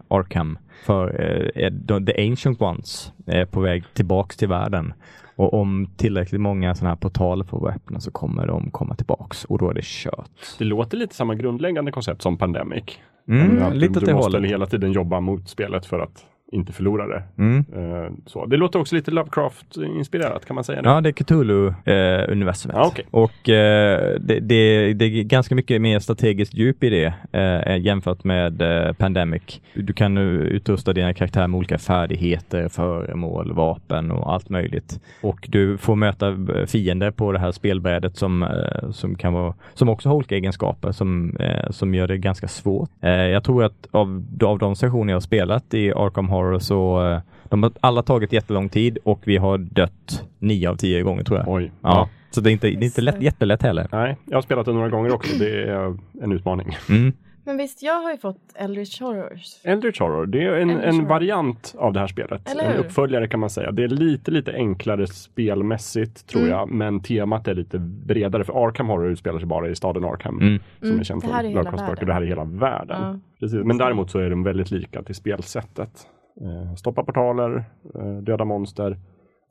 [0.07, 0.57] Arkham.
[0.85, 4.93] För The Ancient Ones är på väg tillbaks till världen.
[5.37, 9.45] Och om tillräckligt många sådana här portaler får vara öppna så kommer de komma tillbaks
[9.45, 10.31] och då är det kört.
[10.57, 12.83] det låter lite samma grundläggande koncept som Pandemic.
[13.27, 14.51] Mm, lite du, du måste hållet.
[14.51, 17.23] hela tiden jobba mot spelet för att inte förlora det.
[17.37, 17.65] Mm.
[17.75, 18.45] Eh, så.
[18.45, 20.89] Det låter också lite Lovecraft-inspirerat, kan man säga det?
[20.89, 22.75] Ja, det är Cthulhu-universumet.
[22.75, 23.05] Ja, okej.
[23.11, 28.23] Och eh, det, det, det är ganska mycket mer strategiskt djup i det eh, jämfört
[28.23, 28.63] med
[28.97, 29.61] Pandemic.
[29.73, 34.99] Du kan nu utrusta dina karaktärer med olika färdigheter, föremål, vapen och allt möjligt.
[35.21, 36.37] Och du får möta
[36.67, 38.47] fiender på det här spelbrädet som,
[38.91, 41.37] som, kan vara, som också har olika egenskaper som,
[41.69, 42.89] som gör det ganska svårt.
[43.01, 47.19] Jag tror att av, av de sessioner jag har spelat i Arkham Horror så eh,
[47.49, 51.39] de har alla tagit jättelång tid och vi har dött nio av tio gånger tror
[51.39, 51.47] jag.
[51.49, 51.71] Oj.
[51.81, 52.09] Ja.
[52.31, 53.87] Så det är inte, det är inte lätt, jättelätt heller.
[53.91, 55.37] Nej, jag har spelat det några gånger också.
[55.39, 56.77] Det är en utmaning.
[56.89, 57.13] Mm.
[57.45, 59.55] Men visst, jag har ju fått Eldritch Horrors.
[59.63, 62.49] Eldritch Horror, det är en, en variant av det här spelet.
[62.51, 62.79] Eller En hur?
[62.79, 63.71] uppföljare kan man säga.
[63.71, 66.53] Det är lite, lite enklare spelmässigt tror Mm.
[66.53, 68.43] jag, men temat är lite bredare.
[68.43, 70.59] För Arkham Horror utspelar sig bara i staden Arkham, Mm.
[70.79, 72.05] som Mm, är är hela Lovecrafts böcker.
[72.05, 73.01] Det här är hela världen.
[73.01, 73.19] Ja.
[73.39, 73.59] Precis.
[73.63, 76.07] Men däremot så är de väldigt lika till spelsättet.
[76.41, 77.63] Eh, stoppa portaler,
[77.95, 78.97] eh, döda monster.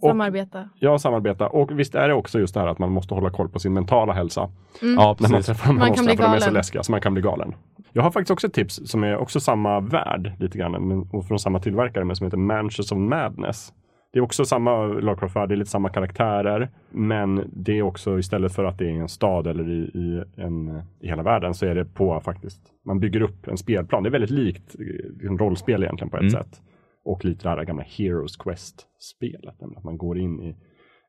[0.03, 0.69] Och- Samarbeta.
[0.81, 1.49] Ja, samarbeta.
[1.49, 3.73] Och visst är det också just det här att man måste hålla koll på sin
[3.73, 4.49] mentala hälsa.
[4.83, 6.55] Ja, När man träffar de Man här kan monstren, bli för de är så galen.
[6.55, 7.55] läskiga så man kan bli galen.
[7.93, 11.25] Jag har faktiskt också ett tips som är också samma värld lite grann men, och
[11.27, 13.73] från samma tillverkare men som heter Mansions of Madness.
[14.13, 18.53] Det är också samma Lovecraft-värld, det är lite samma karaktärer men det är också istället
[18.53, 21.67] för att det är i en stad eller i, i, en, i hela världen så
[21.67, 24.03] är det på faktiskt, man bygger upp en spelplan.
[24.03, 24.77] Det är väldigt likt
[25.21, 26.31] eh, en rollspel egentligen på ett Mm.
[26.31, 26.61] sätt.
[27.07, 30.57] Och lite det här gamla Heroes Quest-spelet, nämligen att man går in i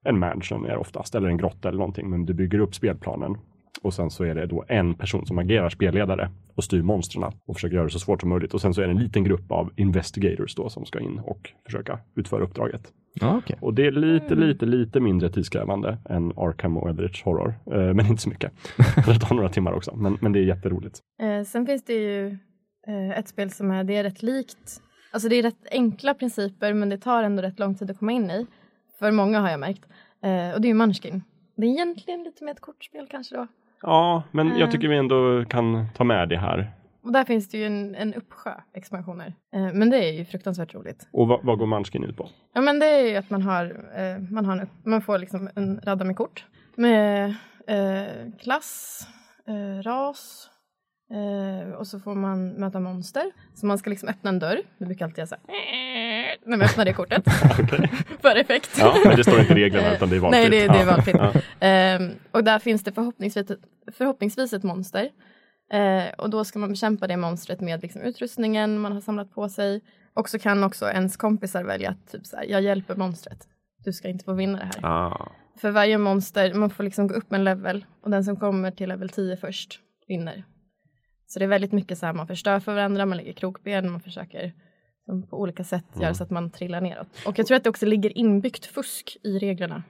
[0.03, 3.37] en mansion är oftast, eller en grotta eller någonting, men du bygger upp spelplanen.
[3.81, 7.55] Och sen så är det då en person som agerar spelledare och styr monstren och
[7.55, 8.53] försöker göra det så svårt som möjligt.
[8.53, 11.53] Och sen så är det en liten grupp av investigators då som ska in och
[11.65, 12.93] försöka utföra uppdraget.
[13.13, 13.57] Ja, okej.
[13.61, 17.53] Och det är lite, lite, lite mindre tidskrävande än Arkham och Eldritch Horror.
[17.65, 18.51] Eh, men inte så mycket.
[19.05, 20.99] det tar några timmar också, men, men det är jätteroligt.
[21.21, 22.27] Eh, sen finns det ju
[22.87, 24.81] eh, ett spel som är, det är rätt likt.
[25.18, 28.11] Alltså det är rätt enkla principer men det tar ändå rätt lång tid att komma
[28.11, 28.47] in i.
[28.99, 29.86] För många har jag märkt.
[30.24, 31.24] Eh, och det är ju Munchkin.
[31.55, 33.47] Det är egentligen lite mer ett kortspel kanske då.
[33.82, 34.72] Ja, men jag Mm.
[34.72, 36.72] tycker vi ändå kan ta med det här.
[37.03, 39.34] Och där finns det ju en, en uppsjö expansioner.
[39.53, 41.07] Eh, men det är ju fruktansvärt roligt.
[41.11, 42.30] Och vad, vad går Munchkin ut på?
[42.53, 43.65] Ja men det är ju att man har,
[43.95, 46.45] eh, man, har en, man får liksom en radda med kort.
[46.76, 47.36] Med
[47.68, 49.01] eh, klass,
[49.47, 50.49] eh, ras,
[51.11, 53.31] Eh, och så får man möta monster.
[53.53, 54.61] Så man ska liksom öppna en dörr.
[54.77, 56.37] Det brukar alltid göra så här.
[56.45, 57.23] När man öppnar det kortet.
[58.21, 58.77] För effekt.
[58.79, 60.49] Ja, men det står inte i reglerna utan det är valfritt.
[60.51, 61.43] Nej, det, det är valfritt.
[61.59, 63.59] Ehm, och där finns det förhoppningsvis ett,
[63.97, 65.09] förhoppningsvis ett monster.
[65.71, 69.49] Eh, och då ska man bekämpa det monstret med liksom, utrustningen man har samlat på
[69.49, 69.81] sig.
[70.13, 73.47] Och så kan också ens kompisar välja att typ så här, jag hjälper monstret.
[73.83, 74.85] Du ska inte få vinna det här.
[74.85, 75.31] Ah.
[75.61, 78.89] För varje monster, man får liksom gå upp en level och den som kommer till
[78.89, 80.43] level 10 först vinner.
[81.28, 83.99] Så det är väldigt mycket så här, man förstör för varandra, man lägger krokben, man
[84.01, 84.53] försöker
[85.30, 87.07] på olika sätt göra så att man trillar neråt.
[87.28, 89.84] Och jag tror att det också ligger inbyggt fusk i reglerna.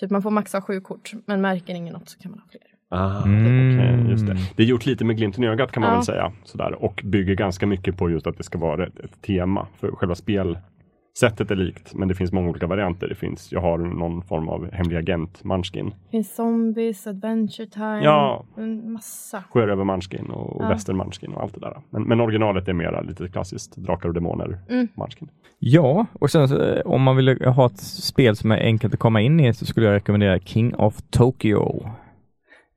[0.00, 2.60] Typ man får maxa sju kort, men märker ingen något så kan man ha fler.
[2.92, 3.78] Ah, Mm.
[3.78, 4.36] okej, just det.
[4.56, 5.96] det är gjort lite med glimten i ögat kan man Ja.
[5.96, 6.32] väl säga.
[6.44, 6.72] Sådär.
[6.84, 9.66] Och bygger ganska mycket på just att det ska vara ett, ett tema.
[9.80, 10.14] För själva
[11.20, 13.08] spelsättet är likt, men det finns många olika varianter.
[13.08, 15.86] Det finns, jag har någon form av hemlig agent, Munchkin.
[15.90, 18.44] Det finns zombies, adventure time, Ja.
[18.56, 19.44] en massa.
[19.50, 20.68] Sjöröver Munchkin och Ja.
[20.68, 21.76] väster Munchkin och allt det där.
[21.90, 24.88] Men, men originalet är mera lite klassiskt, drakar och demoner, Mm.
[24.94, 25.28] Munchkin.
[25.58, 29.00] Ja, och sen så, eh, om man vill ha ett spel som är enkelt att
[29.00, 31.88] komma in i så skulle jag rekommendera King of Tokyo.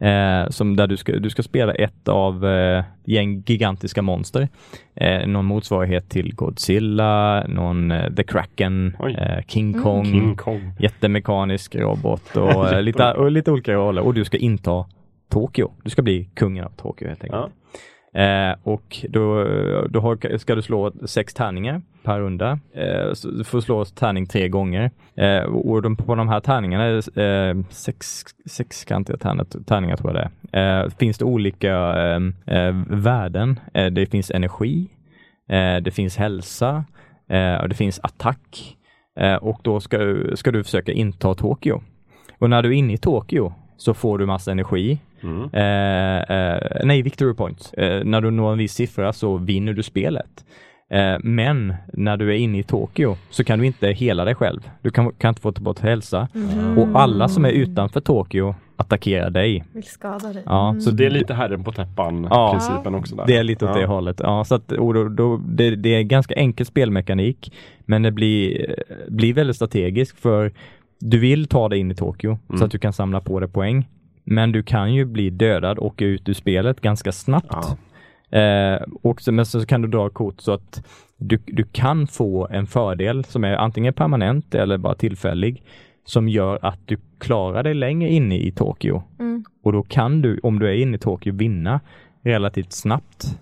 [0.04, 4.48] Eh, som där du ska, du ska spela ett av eh, gäng gigantiska monster.
[4.96, 9.84] Eh, någon motsvarighet till Godzilla, någon eh, The Kraken, eh, King Mm.
[9.84, 10.72] Kong, King Kong.
[10.80, 14.02] jättemekanisk robot och, eh, lite, och lite olika roller.
[14.02, 14.86] Och du ska inta
[15.30, 15.72] Tokyo.
[15.84, 17.52] Du ska bli kungen av Tokyo helt enkelt.
[18.14, 19.44] Eh, och då,
[19.90, 22.60] då har, ska du slå sex tärningar per runda.
[22.74, 24.92] Eh, så du får slå tärning tre gånger.
[25.16, 26.88] Eh, och de, på de här tärningarna,
[27.24, 32.22] eh, sex, sexkantiga tärningar, tärningar tror jag det är, eh, finns det olika eh,
[32.58, 33.60] eh, värden.
[33.74, 34.90] Eh, det finns energi,
[35.50, 36.86] eh, det finns hälsa
[37.30, 38.78] eh, och det finns attack.
[39.20, 41.82] Eh, och då ska, ska du försöka inta Tokyo.
[42.40, 45.00] Och när du är inne i Tokyo så får du massa energi.
[45.24, 45.50] Mm.
[45.54, 47.74] Eh, eh, nej, victory points.
[47.74, 50.46] Eh, när du når en viss siffra så vinner du spelet.
[50.92, 54.70] Eh, men när du är inne i Tokyo så kan du inte hela dig själv.
[54.82, 56.28] Du kan, kan inte få tillbaka hälsa.
[56.78, 59.64] Och alla som är utanför Tokyo attackerar dig.
[59.74, 60.44] Vill skada dig.
[60.46, 60.82] Ja, Mm.
[60.82, 62.52] Så det är lite herren på täppan Ja.
[62.52, 63.16] principen också.
[63.16, 63.26] Där.
[63.28, 63.82] Det är lite åt Ja.
[63.82, 64.20] det hållet.
[64.24, 67.54] Ja, så att, då, då, det, det är ganska enkel spelmekanik,
[67.86, 68.76] men det blir,
[69.10, 70.52] blir väldigt strategiskt för
[71.00, 72.66] du vill ta dig in i Tokyo så Mm.
[72.66, 73.88] att du kan samla på dig poäng.
[74.24, 77.78] Men du kan ju bli dödad och åka ut ur spelet ganska snabbt.
[78.32, 80.84] Eh, och så, men så kan du dra kort så att
[81.18, 85.64] du, du kan få en fördel som är antingen permanent eller bara tillfällig
[86.06, 89.04] som gör att du klarar dig längre inne i Tokyo.
[89.20, 89.46] Mm.
[89.64, 91.80] Och då kan du, om du är inne i Tokyo, vinna
[92.24, 93.40] relativt snabbt.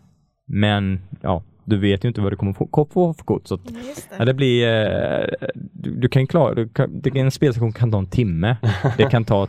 [0.47, 3.47] Men ja, du vet ju inte vad du kommer få, få för kort.
[3.47, 4.15] Så att, Ja, det.
[4.17, 7.97] ja, det blir, eh, du, du kan klara, du kan, det, en spelsession kan ta
[7.97, 8.57] en timme.
[8.97, 9.47] Det kan ta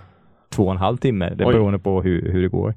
[0.52, 1.52] två och en halv timme, det Oj.
[1.52, 2.68] beroende på hur, hur det går.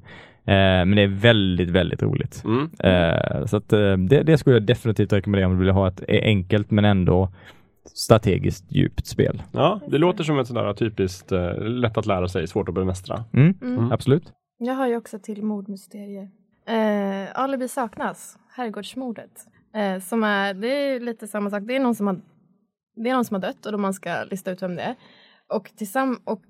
[0.47, 0.55] Eh,
[0.86, 2.43] men det är väldigt, väldigt roligt.
[2.45, 2.69] Mm.
[2.80, 6.03] Eh, så att, eh, det, det skulle jag definitivt rekommendera om du vill ha ett
[6.07, 7.30] enkelt men ändå
[7.93, 9.43] strategiskt djupt spel.
[9.51, 13.23] Ja, det låter som ett sådär typiskt eh, lätt att lära sig, svårt att bemästra.
[13.34, 13.91] Mm, Mm.
[13.91, 14.34] Absolut.
[14.57, 16.30] Jag har ju också till mordmysterier.
[16.67, 19.32] Eh, alibi saknas, herrgårdsmordet.
[19.76, 22.21] Eh, som är, det är lite samma sak, det är någon som har,
[22.95, 24.95] det är någon som har dött och då man ska lista ut vem det är.
[25.53, 26.41] Och, tillsamm- och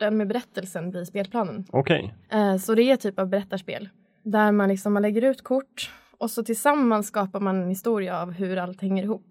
[0.00, 1.64] korten med berättelsen blir spelplanen.
[1.70, 2.14] Okej.
[2.32, 3.88] Eh, så det är typ av berättarspel.
[4.24, 8.32] Där man liksom man lägger ut kort och så tillsammans skapar man en historia av
[8.32, 9.26] hur allt hänger ihop.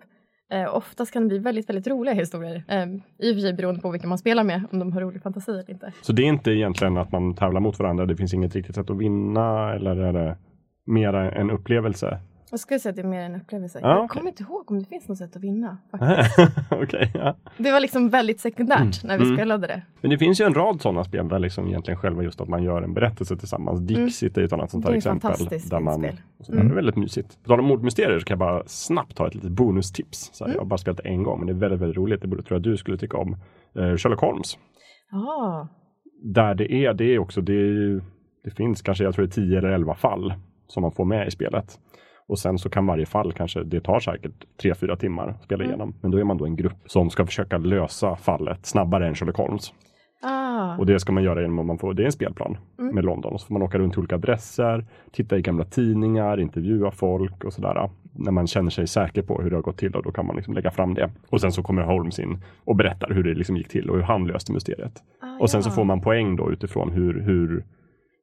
[0.51, 2.63] Eh, oftast kan det bli väldigt, väldigt roliga historier.
[2.67, 2.85] Eh,
[3.17, 5.51] I och för sig beroende på vilka man spelar med, om de har rolig fantasi
[5.51, 5.93] eller inte.
[6.01, 8.89] Så det är inte egentligen att man tävlar mot varandra, det finns inget riktigt sätt
[8.89, 10.37] att vinna eller är det
[10.85, 12.19] mera en upplevelse?
[12.51, 13.79] Jag skulle säga att det är mer en upplevelse.
[13.81, 14.07] Ja, jag okej.
[14.17, 15.77] kommer inte ihåg om det finns något sätt att vinna.
[16.71, 17.35] Okej, ja.
[17.57, 19.37] Det var liksom väldigt sekundärt när vi Mm.
[19.37, 19.81] spelade det.
[20.01, 22.63] Men det finns ju en rad sådana spel där liksom egentligen själva just att man
[22.63, 23.79] gör en berättelse tillsammans.
[23.79, 24.91] Dixit är ju ett annat sånt Mm.
[24.91, 25.69] Här är exempel.
[25.69, 26.21] Där man, spel.
[26.39, 27.43] så det är väldigt mysigt.
[27.43, 30.29] På tal om mordmysterier så kan jag bara snabbt ta ett litet bonustips.
[30.33, 32.21] Så här, Jag har bara spelat det en gång men det är väldigt, väldigt roligt.
[32.21, 33.33] Det borde tror jag du skulle tycka om.
[33.75, 34.57] Eh, Sherlock Holmes.
[35.11, 35.67] Ja,
[36.23, 38.01] Där det är, det är också, det, är,
[38.43, 40.33] det finns kanske, jag tror det är 10 eller 11 fall
[40.67, 41.79] som man får med i spelet.
[42.29, 45.93] Och sen så kan varje fall kanske, det tar säkert 3-4 timmar att spela igenom.
[46.01, 49.37] Men då är man då en grupp som ska försöka lösa fallet snabbare än Sherlock
[49.37, 49.73] Holmes.
[50.23, 53.05] ah, Och det ska man göra genom att man får, det är en spelplan med
[53.05, 53.33] London.
[53.33, 57.43] Och så får man åka runt till olika adresser, titta i gamla tidningar, intervjua folk
[57.43, 57.89] och sådär.
[58.13, 60.35] När man känner sig säker på hur det har gått till och då kan man
[60.35, 61.11] liksom lägga fram det.
[61.29, 64.03] Och sen så kommer Holmes in och berättar hur det liksom gick till och hur
[64.03, 64.93] han löste mysteriet.
[65.21, 65.73] ah, Och sen så ja.
[65.73, 67.65] får man poäng då utifrån hur, hur,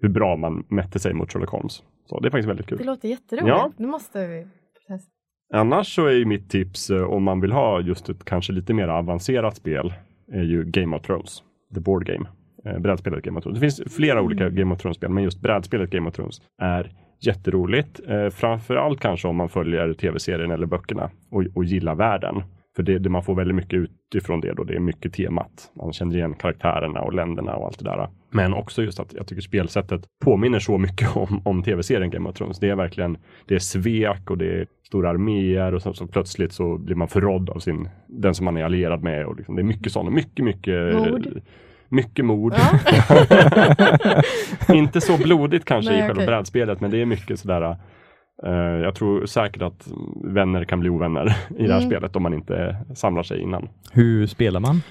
[0.00, 1.82] hur bra man mätte sig mot Sherlock Holmes.
[2.06, 2.86] Så det är faktiskt väldigt Det kul.
[2.86, 3.48] låter jätteroligt.
[3.48, 3.72] Ja.
[3.76, 4.46] Nu måste vi
[4.88, 5.10] testa.
[5.54, 8.74] Annars så är ju mitt tips eh, om man vill ha just ett kanske lite
[8.74, 9.94] mer avancerat spel
[10.32, 11.42] är ju Game of Thrones.
[11.74, 12.28] The Board Game.
[12.64, 13.60] Eh, brädspelet Game of Thrones.
[13.60, 18.00] Det finns flera olika Game of Thrones-spel men just brädspelet Game of Thrones är jätteroligt.
[18.08, 22.42] Eh, framförallt kanske om man följer tv-serien eller böckerna och, och gillar världen.
[22.76, 25.70] För det, det man får väldigt mycket utifrån det då, det är mycket temat.
[25.76, 28.08] Man känner igen karaktärerna och länderna och allt det där.
[28.30, 32.36] Men också just att jag tycker spelsättet påminner så mycket om, om tv-serien Game of
[32.36, 32.58] Thrones.
[32.58, 36.52] Det är verkligen, det är svek och det är stora arméer och så, så plötsligt
[36.52, 39.26] så blir man förrådd av sin, den som man är allierad med.
[39.26, 41.40] Och liksom, det är mycket sådana, mycket, mycket Mord.
[41.88, 42.54] Mycket mord.
[44.68, 46.26] Inte så blodigt kanske Nej, i själva okej.
[46.26, 47.76] brädspelet, men det är mycket sådär
[48.82, 49.88] jag tror säkert att
[50.24, 51.26] vänner kan bli ovänner
[51.58, 51.90] i det här Mm.
[51.90, 53.68] spelet om man inte samlar sig innan.
[53.92, 54.82] Hur spelar man?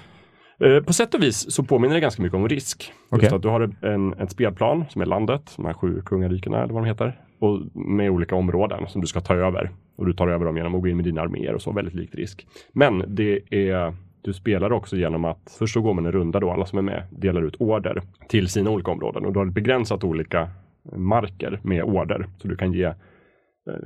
[0.60, 2.84] Eh, På sätt och vis så påminner det ganska mycket om risk.
[2.84, 3.36] Just Okej.
[3.36, 6.84] att du har en, ett spelplan som är landet, de här sju kungarikena eller vad
[6.84, 7.20] de heter.
[7.40, 9.70] Och med olika områden som du ska ta över.
[9.98, 11.94] Och du tar över dem genom att gå in med dina arméer och så, väldigt
[11.94, 12.48] likt risk.
[12.74, 16.52] Men det är, du spelar också genom att först så går man en runda då,
[16.52, 19.26] alla som är med delar ut order till sina olika områden.
[19.26, 20.50] Och du har begränsat olika
[20.96, 22.28] marker med order.
[22.38, 22.94] Så du kan ge eh,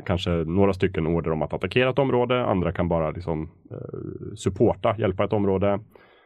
[0.05, 2.45] kanske några stycken order om att attackera ett område.
[2.45, 5.79] Andra kan bara liksom eh, supporta, hjälpa ett område.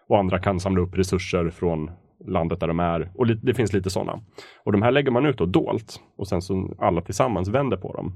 [0.08, 1.92] Och andra kan samla upp resurser från
[2.28, 3.12] landet där de är.
[3.16, 4.20] Och li- det finns lite sådana.
[4.66, 6.00] Och de här lägger man ut då dolt.
[6.18, 8.14] Och sen så alla tillsammans vänder på dem.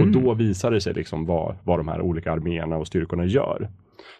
[0.00, 3.68] Och då visar det sig liksom vad, vad de här olika arméerna och styrkorna gör.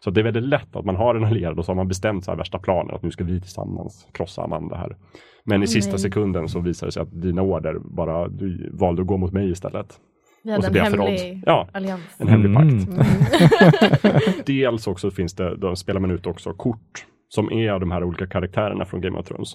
[0.05, 2.25] Så det är väldigt lätt att man har en allierad och så har man bestämt
[2.25, 4.97] så här värsta planen att nu ska vi tillsammans krossa Amanda här.
[5.45, 5.99] Men i sista nej.
[5.99, 9.51] sekunden så visar det sig att dina order bara, du valde att gå mot mig
[9.51, 10.01] istället.
[10.47, 11.07] Vi Och hade så en blir jag förrådd.
[11.09, 11.69] hemlig Ja.
[11.73, 12.03] allians.
[12.19, 12.87] En hemlig Mm.
[12.87, 14.47] pakt.
[14.47, 18.05] Dels också finns det, då spelar man ut också kort som är av de här
[18.05, 19.49] olika karaktärerna från Game of Thrones.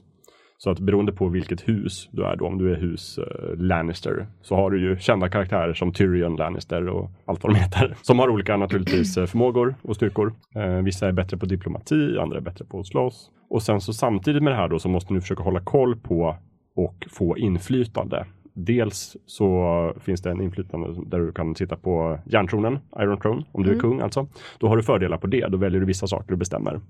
[0.57, 4.27] Så att beroende på vilket hus du är då, om du är hus eh, Lannister,
[4.41, 7.95] så har du ju kända karaktärer som Tyrion Lannister och allt vad de heter.
[8.01, 10.33] Som har olika naturligtvis eh, förmågor och styrkor.
[10.55, 13.29] Eh, vissa är bättre på diplomati, andra är bättre på att slåss.
[13.49, 16.35] Och sen så samtidigt med det här då så måste du försöka hålla koll på
[16.75, 18.25] och få inflytande.
[18.65, 23.63] Dels så finns det en inflytande där du kan sitta på järntronen, Iron Throne, om
[23.63, 24.27] du är kung alltså.
[24.59, 26.81] Då har du fördelar på det, då väljer du vissa saker du bestämmer.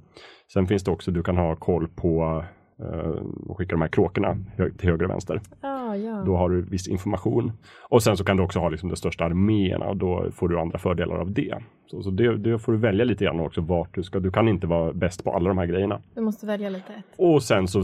[0.53, 2.43] Sen finns det också, du kan ha koll på
[2.80, 5.41] eh, och skicka de här kråkorna till höger och vänster.
[5.61, 6.24] Ah, ja.
[6.26, 7.51] Då har du viss information.
[7.89, 10.59] Och sen så kan du också ha liksom de största arméerna och då får du
[10.59, 11.57] andra fördelar av det.
[11.88, 14.19] Så, så det, det får du välja lite grann också vart du ska.
[14.19, 16.01] Du kan inte vara bäst på alla de här grejerna.
[16.15, 17.03] Du måste välja lite.
[17.17, 17.84] Och sen så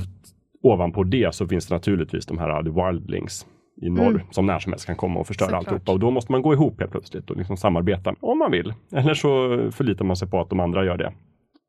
[0.61, 3.45] ovanpå det så finns det naturligtvis de här The Wildlings
[3.81, 4.21] i norr Mm.
[4.31, 5.59] som när som helst kan komma och förstöra Såklart.
[5.67, 5.91] alltihopa.
[5.91, 8.73] Och då måste man gå ihop helt plötsligt och liksom samarbeta om man vill.
[8.91, 9.29] Eller så
[9.71, 11.13] förlitar man sig på att de andra gör det.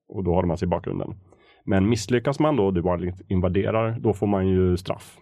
[0.08, 1.14] Och då har man sig i bakgrunden.
[1.64, 5.16] Men misslyckas man då, The Wildlings invaderar, då får man ju straff.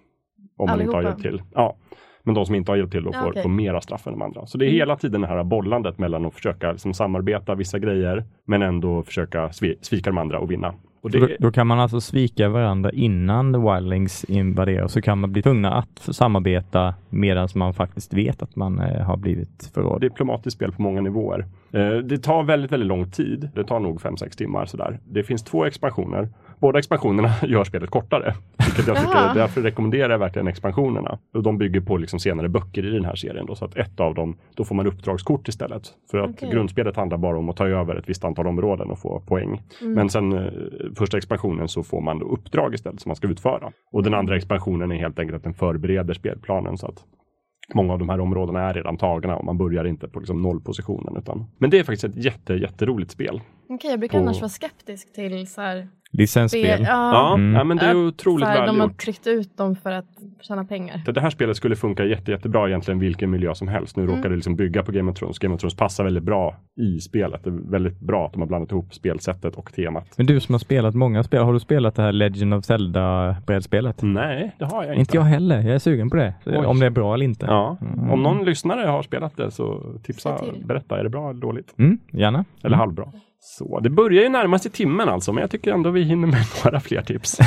[0.58, 1.08] Om man inte har Allihopa?
[1.08, 1.42] hjälpt till.
[1.54, 1.76] Ja.
[2.22, 3.42] Men de som inte har hjälpt till då Ja, får, okej.
[3.42, 4.46] får mera straff än de andra.
[4.46, 4.78] Så det är Mm.
[4.78, 9.46] hela tiden det här bollandet mellan att försöka liksom samarbeta vissa grejer men ändå försöka
[9.48, 10.74] svi- svika de andra och vinna.
[11.12, 15.18] Så Då, det, då kan man alltså svika varandra innan The Wildlings invaderar, så kan
[15.18, 20.00] man bli tvungna att samarbeta medan man faktiskt vet att man eh, har blivit förrådd.
[20.00, 21.46] diplomatiskt spel på många nivåer.
[21.72, 23.48] Eh, det tar väldigt, väldigt lång tid.
[23.54, 24.98] Det tar nog 5-6 timmar sådär.
[25.04, 26.28] Det finns två expansioner.
[26.60, 28.34] Båda expansionerna gör spelet kortare.
[28.66, 31.18] Vilket jag tycker, därför rekommenderar jag verkligen expansionerna.
[31.34, 33.46] Och de bygger på liksom senare böcker i den här serien.
[33.46, 35.82] Då, så att ett av dem, då får man uppdragskort istället.
[36.10, 36.50] För att Okej.
[36.50, 39.62] grundspelet handlar bara om att ta över ett visst antal områden och få poäng.
[39.80, 40.52] Men sen eh,
[40.96, 43.72] första expansionen så får man då uppdrag istället som man ska utföra.
[43.92, 47.04] Och den andra expansionen är helt enkelt att den förbereder spelplanen så att
[47.74, 51.16] Många av de här områdena är redan tagna och man börjar inte på liksom nollpositionen.
[51.16, 51.46] Utan...
[51.58, 53.40] Men det är faktiskt ett jätte, jätteroligt spel.
[53.68, 55.88] Okej, jag brukar På- annars vara skeptisk till så här...
[56.12, 56.82] Licensspel.
[56.82, 57.54] Ja, Ja, Mm.
[57.54, 58.98] ja men det är Att otroligt här, de har välgjort.
[59.00, 60.04] tryckt ut dem för att
[60.40, 61.02] tjäna pengar.
[61.14, 63.96] Det här spelet skulle funka jätte, jättebra egentligen vilken miljö som helst.
[63.96, 64.16] Nu Mm.
[64.16, 65.38] råkar det liksom bygga på Game of Thrones.
[65.38, 67.44] Game of Thrones passar väldigt bra i spelet.
[67.44, 70.06] Det är väldigt bra att de har blandat ihop spelsättet och temat.
[70.16, 74.02] Men du som har spelat många spel, har du spelat det här Legend of Zelda-brädspelet?
[74.02, 75.00] Nej, det har jag inte.
[75.00, 76.34] Inte jag heller, jag är sugen på det.
[76.46, 76.56] Oj.
[76.56, 77.46] Om det är bra eller inte.
[77.46, 77.76] Ja,
[78.10, 80.98] om någon lyssnare har spelat det så tipsa, berätta.
[80.98, 81.74] Är det bra eller dåligt?
[81.78, 82.44] Mm, gärna.
[82.62, 83.04] Eller halvbra?
[83.48, 86.40] Så, det börjar ju närma sig timmen alltså, men jag tycker ändå vi hinner med
[86.64, 87.38] några fler tips.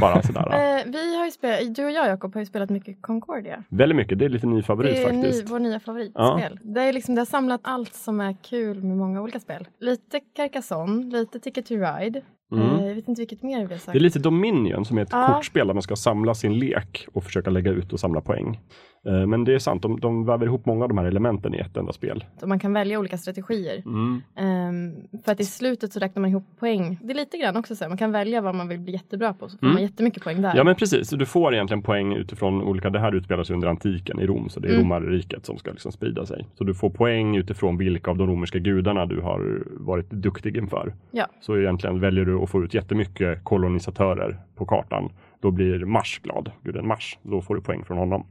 [0.00, 0.46] Bara sådär.
[0.46, 3.64] Eh, vi har ju spelat, du och jag Jakob har ju spelat mycket Concordia.
[3.70, 5.50] Väldigt mycket, det är lite ny favorit det är ny, faktiskt.
[5.50, 6.58] vår nya favoritspel.
[6.62, 9.68] Det, är liksom, det har samlat allt som är kul med många olika spel.
[9.80, 12.22] Lite Carcassonne, lite Ticket to Ride.
[12.52, 12.78] Mm.
[12.78, 13.92] Eh, jag vet inte vilket mer vi har sagt.
[13.92, 15.32] Det är lite Dominion som är ett Ja.
[15.34, 18.60] kortspel där man ska samla sin lek och försöka lägga ut och samla poäng.
[19.06, 21.58] Eh, Men det är sant, de, de väver ihop många av de här elementen i
[21.58, 22.24] ett enda spel.
[22.42, 23.82] Och man kan välja olika strategier.
[23.86, 24.22] Mm.
[24.36, 24.94] Ehm,
[25.24, 26.98] för att i slutet så räknar man ihop poäng.
[27.02, 29.32] Det är lite grann också så här, man kan välja vad man vill bli jättebra
[29.34, 29.48] på.
[29.48, 29.74] Så får Mm.
[29.74, 30.52] man jättemycket poäng där.
[30.56, 34.20] Ja men precis, du får egentligen poäng utifrån olika, det här utspelar sig under antiken
[34.20, 34.82] i Rom, så det är Mm.
[34.82, 36.46] romarriket som ska liksom sprida sig.
[36.54, 40.94] Så du får poäng utifrån vilka av de romerska gudarna du har varit duktig inför.
[41.10, 41.26] Ja.
[41.40, 45.12] Så egentligen väljer du att få ut jättemycket kolonisatörer på kartan.
[45.40, 47.18] Då blir Mars glad, guden Mars.
[47.22, 48.26] Då får du poäng från honom.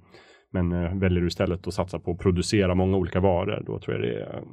[0.64, 3.96] Men eh, väljer du istället att satsa på att producera många olika varor, då tror
[3.96, 4.44] jag det är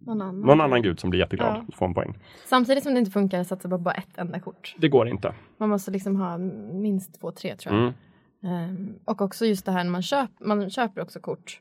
[0.00, 0.40] Någon annan.
[0.40, 1.64] någon annan gud som blir jätteglad Ja.
[1.68, 2.18] att få en poäng.
[2.46, 4.74] Samtidigt som det inte funkar att satsa på bara ett enda kort.
[4.78, 5.34] Det går inte.
[5.58, 6.38] Man måste liksom ha
[6.72, 7.82] minst två, tre tror jag.
[7.82, 7.94] Mm.
[8.70, 11.60] Ehm, och också just det här när man, köp, man köper också kort.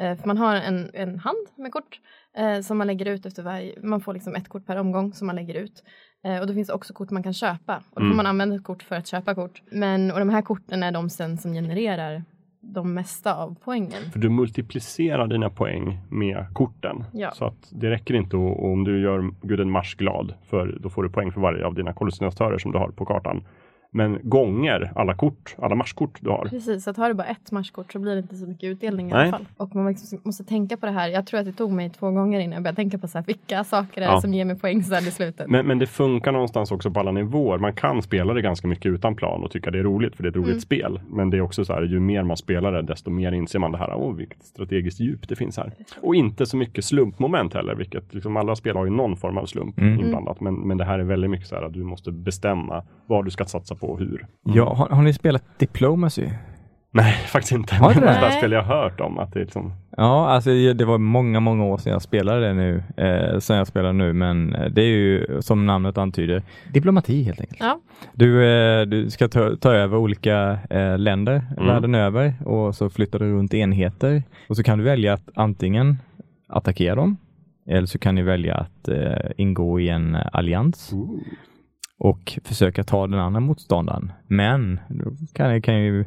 [0.00, 2.00] Eh, för man har en, en hand med kort
[2.36, 5.26] eh, som man lägger ut efter varje, man får liksom ett kort per omgång som
[5.26, 5.82] man lägger ut.
[6.24, 7.76] Eh, och då finns det också kort man kan köpa.
[7.76, 8.12] Och då Mm.
[8.12, 9.62] får man använda ett kort för att köpa kort.
[9.70, 12.24] Men, och de här korten är de sen som genererar
[12.60, 14.10] de mesta av poängen.
[14.12, 17.04] För du multiplicerar dina poäng med korten.
[17.12, 17.30] Ja.
[17.30, 21.02] Så att det räcker inte att, om du gör guden Mars glad, för då får
[21.02, 23.44] du poäng för varje av dina kolonisatörer som du har på kartan.
[23.90, 26.44] Men gånger alla kort, alla marskort du har.
[26.44, 29.08] Precis, så att har du bara ett matchkort så blir det inte så mycket utdelning
[29.08, 29.22] i Nej.
[29.22, 29.46] alla fall.
[29.56, 31.08] Och man liksom måste tänka på det här.
[31.08, 33.24] Jag tror att det tog mig två gånger innan jag började tänka på så här,
[33.24, 34.20] vilka saker är det Ja.
[34.20, 35.50] som ger mig poäng sen i slutet.
[35.50, 37.58] Men, men det funkar någonstans också på alla nivåer.
[37.58, 40.26] Man kan spela det ganska mycket utan plan och tycka det är roligt för det
[40.26, 40.60] är ett roligt Mm.
[40.60, 41.00] spel.
[41.10, 43.72] Men det är också så här, ju mer man spelar det, desto mer inser man
[43.72, 45.72] det här, åh vilket strategiskt djup det finns här.
[46.00, 49.46] Och inte så mycket slumpmoment heller, vilket liksom alla spel har ju någon form av
[49.46, 50.00] slump Mm.
[50.00, 50.40] inblandat.
[50.40, 53.30] Men, men det här är väldigt mycket så här att du måste bestämma vad du
[53.30, 54.26] ska satsa på hur.
[54.44, 56.28] Ja, har, har ni spelat Diplomacy?
[56.90, 57.74] Nej, faktiskt inte.
[57.74, 58.06] Har det det?
[58.06, 58.32] är Nej.
[58.38, 59.18] spel jag har hört om.
[59.18, 62.54] Att det är liksom, Ja, alltså det var många, många år sedan jag spelade det
[62.54, 67.22] nu, eh, sen jag spelar nu, men eh, det är ju som namnet antyder, diplomati
[67.22, 67.60] helt enkelt.
[67.60, 67.80] Ja.
[68.14, 71.66] Du, eh, du ska ta, ta över olika eh, länder Mm.
[71.66, 75.98] världen över och så flyttar du runt enheter och så kan du välja att antingen
[76.48, 77.16] attackera dem
[77.68, 80.92] eller så kan ni välja att eh, ingå i en eh, allians
[81.98, 84.12] och försöka ta den andra motståndaren.
[84.26, 86.04] Men då kan, ni- kan ju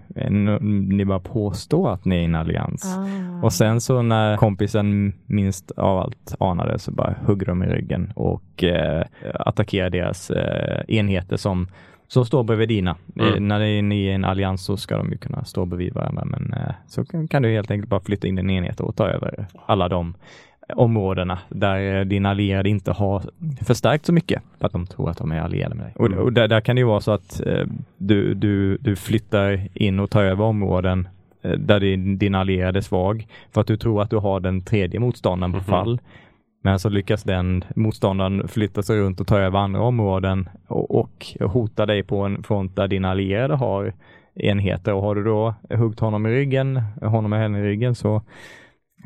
[0.61, 2.97] ni bara påstå att ni är i en allians.
[2.97, 3.45] Ah.
[3.45, 8.11] Och sen så när kompisen minst av allt anade så bara hugger de i ryggen
[8.15, 11.67] och eh, attackerar deras eh, enheter som,
[12.07, 12.95] som står bredvid dina.
[13.15, 13.33] Mm.
[13.33, 16.25] Eh, när ni är i en allians så ska de ju kunna stå bredvid varandra
[16.25, 19.07] men eh, så kan, kan du helt enkelt bara flytta in din enhet och ta
[19.07, 20.13] över alla de
[20.75, 23.23] områdena där eh, dina allierade inte har
[23.61, 25.93] förstärkt så mycket för att de tror att de är allierade med dig.
[25.95, 26.19] Och, Mm.
[26.19, 27.65] och där, där kan det ju vara så att eh,
[27.97, 31.07] du, du, du flyttar in och tar över områden
[31.41, 34.61] eh, där din, din allierade är svag för att du tror att du har den
[34.61, 35.65] tredje motståndaren på Mhm.
[35.65, 35.99] fall.
[36.63, 41.25] Men så lyckas den motståndaren flytta sig runt och ta över andra områden och, och
[41.39, 43.93] hota dig på en front där dina allierade har
[44.35, 48.21] enheter och har du då huggt honom i ryggen, honom och henne i ryggen så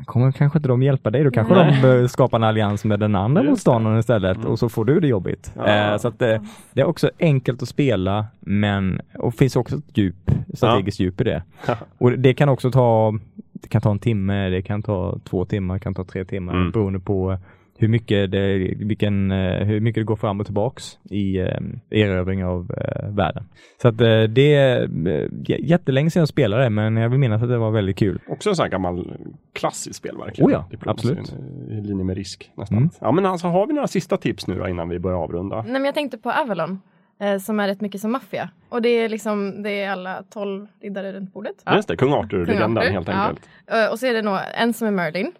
[0.04, 1.24] kommer kanske inte de hjälpa dig.
[1.24, 1.72] Då kanske Nej.
[1.74, 4.48] de bör skapa en allians med den andra motståndaren istället Mm.
[4.48, 5.52] och så får du det jobbigt.
[5.56, 5.66] Ja.
[5.92, 6.40] Eh, så att det,
[6.72, 11.24] det är också enkelt att spela men och finns också ett djup, strategiskt djup i
[11.24, 11.42] det.
[11.98, 13.18] Och det kan också ta,
[13.52, 16.54] det kan ta en timme, det kan ta två timmar, det kan ta tre timmar
[16.54, 16.70] Mm.
[16.70, 17.38] beroende på
[17.78, 21.46] hur mycket, det, vilken, eh, hur mycket det går fram och tillbaks i eh,
[21.90, 23.44] erövring av eh, världen.
[23.82, 27.42] Så att eh, det är eh, jättelänge sedan jag spelade det, men jag vill minnas
[27.42, 28.18] att det var väldigt kul.
[28.28, 29.16] Också en sån här gammal
[29.52, 30.50] klassisk spel verkligen.
[30.50, 31.34] Oh ja, Diplomacy, absolut.
[31.70, 32.78] I linje med risk nästan.
[32.78, 32.90] Mm.
[33.00, 35.62] Ja men alltså har vi några sista tips nu då innan vi börjar avrunda?
[35.62, 36.80] Nej, men jag tänkte på Avalon.
[37.20, 38.50] Eh, som är rätt mycket som maffia.
[38.68, 41.54] Och det är liksom, det är alla tolv riddare runt bordet.
[41.74, 43.14] Just det, kung Arthur-legenden Arthur, helt ja.
[43.14, 43.48] enkelt.
[43.66, 45.32] Eh, och så är det nog en som är Merlin.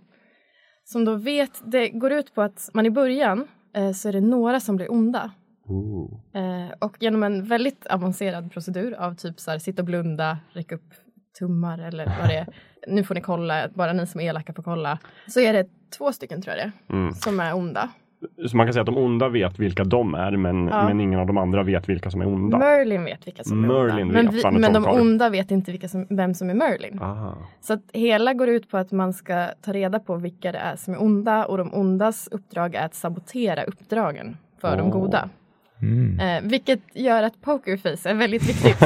[0.88, 4.20] Som då vet, det går ut på att man i början eh, så är det
[4.20, 5.30] några som blir onda.
[6.34, 10.74] Eh, och genom en väldigt avancerad procedur av typ så här, sitta och blunda, räcka
[10.74, 10.94] upp
[11.38, 12.46] tummar eller vad det är.
[12.88, 14.98] Nu får ni kolla, bara ni som är elaka får kolla.
[15.28, 15.66] Så är det
[15.98, 17.12] två stycken tror jag det Mm.
[17.14, 17.88] som är onda.
[18.48, 20.84] Så man kan säga att de onda vet vilka de är men, Ja.
[20.88, 22.58] men ingen av de andra vet vilka som är onda.
[22.58, 24.22] Merlin vet vilka som är Merlin onda.
[24.22, 26.98] vet, Men, vi, men de onda vet inte vilka som, vem som är Merlin.
[27.02, 27.32] Ah.
[27.60, 30.76] Så att hela går ut på att man ska ta reda på vilka det är
[30.76, 34.92] som är onda och de ondas uppdrag är att sabotera uppdragen för de Åh.
[34.92, 35.28] goda.
[35.82, 36.20] Mm.
[36.20, 38.82] Eh, vilket gör att pokerface är väldigt viktigt.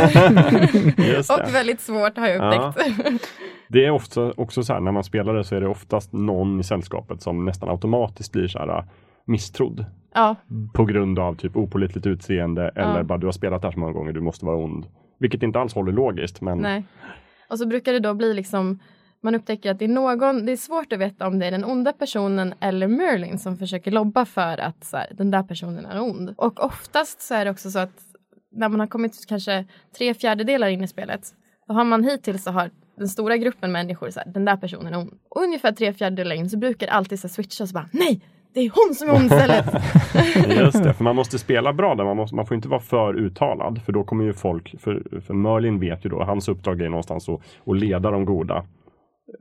[1.30, 2.68] Och väldigt svårt har jag Ja.
[2.68, 3.28] upptäckt.
[3.68, 6.61] Det är ofta också så här när man spelar det så är det oftast någon
[6.61, 8.84] i sällskapet som nästan automatiskt blir så här
[9.24, 9.84] misstrodd.
[10.14, 10.36] ja,
[10.74, 13.02] På grund av typ opolitligt utseende eller Ja.
[13.04, 14.86] bara du har spelat det här så många gånger, du måste vara ond.
[15.18, 16.84] Vilket inte alls håller logiskt men nej.
[17.50, 18.78] Och så brukar det då bli liksom
[19.22, 21.64] man upptäcker att det är någon, det är svårt att veta om det är den
[21.64, 26.02] onda personen eller Merlin som försöker lobba för att så här, den där personen är
[26.02, 26.34] ond.
[26.36, 28.00] Och oftast så är det också så att
[28.52, 29.64] när man har kommit kanske
[29.98, 31.20] tre fjärdedelar in i spelet,
[31.68, 34.94] då har man hittills så har den stora gruppen människor så här, den där personen
[34.94, 35.12] är ond.
[35.28, 37.88] Och ungefär tre fjärdedelar in så brukar det alltid så här switcha och så bara,
[37.92, 38.20] nej,
[38.55, 39.66] det är hon som är hon istället.
[40.61, 42.05] Just det, för man måste spela bra där.
[42.05, 43.82] Man, måste, man får inte vara för uttalad.
[43.82, 47.28] För då kommer ju folk, för, för Merlin vet ju då, hans uppdrag är någonstans
[47.28, 48.64] att, att leda de goda.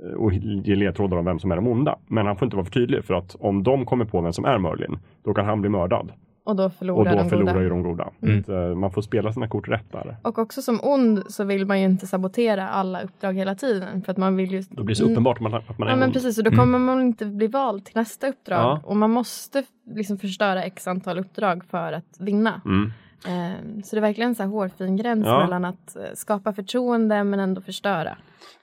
[0.04, 2.00] Eh, och ge ledtrådar om vem som är de onda.
[2.08, 4.46] Men han får inte vara för tydlig för att om de kommer på vem som
[4.46, 6.12] är Merlin, då kan han bli mördad
[6.50, 7.64] och då Och förlorar då de förlorar goda.
[7.64, 8.10] ju de goda.
[8.22, 8.44] Mm.
[8.44, 10.18] Så, eh, man får spela sina kort rätt där.
[10.22, 14.02] Och också som ond så vill man ju inte sabotera alla uppdrag hela tiden.
[14.02, 14.62] För att man vill ju...
[14.70, 16.14] Då blir det så uppenbart att man, att man är Ja men ond.
[16.14, 16.60] precis, och då Mm.
[16.60, 18.60] kommer man inte bli vald till nästa uppdrag.
[18.60, 18.82] Ja.
[18.84, 19.64] Och man måste
[19.96, 22.62] liksom förstöra x antal uppdrag för att vinna.
[22.66, 22.92] Mm.
[23.28, 25.40] Eh, Så det är verkligen en så här hårfin gräns Ja.
[25.44, 28.18] mellan att eh, skapa förtroende men ändå förstöra.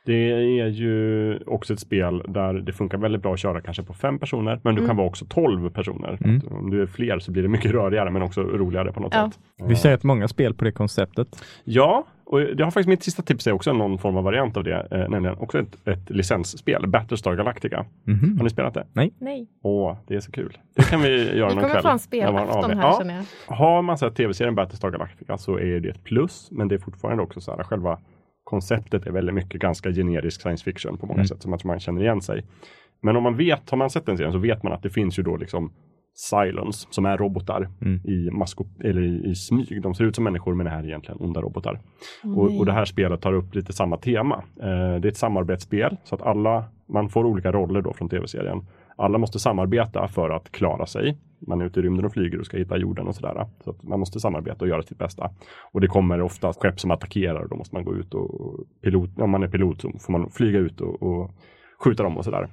[0.04, 0.30] Det
[0.60, 4.18] är ju också ett spel där det funkar väldigt bra att köra kanske på fem
[4.18, 4.88] personer, men du Mm.
[4.88, 6.18] kan vara också tolv personer.
[6.24, 6.36] Mm.
[6.36, 9.14] Att Om du är fler så blir det mycket rörigare, men också roligare på något
[9.14, 9.30] Ja.
[9.30, 9.68] sätt.
[9.68, 11.28] Vi ser rätt många spel på det konceptet.
[11.64, 14.64] Ja, och det har faktiskt mitt sista tips är också någon form av variant av
[14.64, 17.86] det, eh, nämligen också ett, ett licensspel, Battlestar Galactica.
[18.04, 18.36] Mhm.
[18.36, 18.86] Har ni spelat det?
[18.92, 19.12] Nej,
[19.62, 20.58] Åh, det är så kul.
[20.74, 21.82] Det kan vi göra vi någon kommer kväll.
[21.82, 22.98] få en när man spelafton här ja.
[22.98, 23.14] känner
[23.48, 23.54] jag.
[23.56, 27.22] Har man sett tv-serien Battlestar Galactica så är det ett plus, men det är fortfarande
[27.22, 27.98] också så här, själva
[28.44, 31.26] konceptet är väldigt mycket ganska generisk science fiction på många Mm.
[31.26, 32.44] sätt, som att man känner igen sig.
[33.02, 35.18] Men om man vet, har man sett den serien så vet man att det finns
[35.18, 35.72] ju då liksom
[36.32, 38.00] Cylons som är robotar Mm.
[38.04, 39.82] i, masko eller i, i smyg.
[39.82, 41.80] De ser ut som människor men är egentligen onda robotar.
[42.24, 44.34] Åh, Och, och det här spelet tar upp lite samma tema.
[44.60, 48.66] Eh, det är ett samarbetsspel så att alla, man får olika roller då från tv-serien.
[48.98, 51.18] Alla måste samarbeta för att klara sig.
[51.46, 53.46] Man är ute i rymden och flyger och ska hitta jorden och sådär.
[53.64, 55.30] Så att man måste samarbeta och göra sitt bästa.
[55.72, 59.10] Och det kommer ofta skepp som attackerar och då måste man gå ut och pilot,
[59.20, 61.30] om man är pilot så får man flyga ut och, och
[61.84, 62.48] skjuta dem och sådär.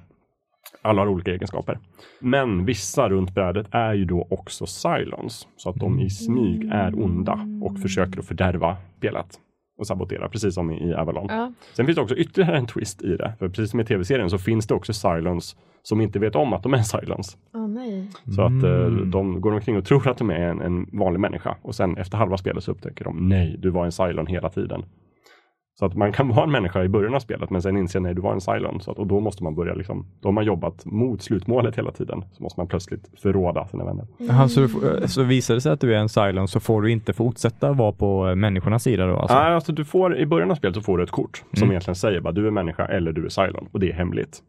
[0.82, 1.78] Alla har olika egenskaper.
[2.20, 5.48] Men vissa runt brädet är ju då också Cylons.
[5.56, 9.26] Så att de i smyg är onda och försöker att fördärva spelet.
[9.78, 11.26] Och sabotera, precis som i Avalon.
[11.30, 11.52] Ja.
[11.72, 13.32] Sen finns det också ytterligare en twist i det.
[13.38, 16.62] För precis som i tv-serien så finns det också Cylons som inte vet om att
[16.62, 17.36] de är Cylons.
[17.54, 18.10] Åh nej.
[18.34, 19.10] Så att eh, Mm.
[19.10, 21.56] de går omkring och tror att de är en, en vanlig människa.
[21.62, 24.84] Och sen efter halva spelet så upptäcker de, nej, du var en Cylon hela tiden.
[25.78, 28.14] Så att man kan vara en människa i början av spelet men sen inse nej
[28.14, 28.80] du var en Cylon.
[28.80, 31.92] Så att, och då måste man börja liksom, då har man jobbat mot slutmålet hela
[31.92, 32.24] tiden.
[32.32, 34.06] Så måste man plötsligt förråda sina vänner.
[34.18, 36.90] Jaha, så, du så visar det sig att du är en Cylon så får du
[36.90, 39.16] inte fortsätta vara på eh, människornas sida då?
[39.16, 39.36] Alltså.
[39.38, 41.70] Nej, alltså du får, i början av spelet så får du ett kort som Mm.
[41.72, 44.42] egentligen säger bara du är människa eller du är Cylon och det är hemligt.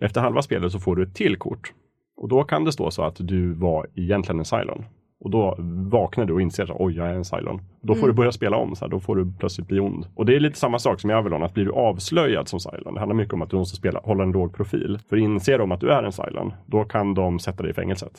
[0.00, 1.72] Efter halva spelet så får du ett till kort
[2.16, 4.84] och då kan det stå så att du var egentligen en Cylon.
[5.24, 5.56] Och då
[5.90, 7.60] vaknar du och inser att oj, jag är en Cylon.
[7.82, 10.06] Då får du börja spela om, så här, då får du plötsligt bli ond.
[10.14, 12.94] Och det är lite samma sak som i Avalon, att blir du avslöjad som Cylon,
[12.94, 14.98] det handlar mycket om att du måste spela, hålla en låg profil.
[15.08, 18.12] För inser de att du är en Cylon, då kan de sätta dig i fängelset.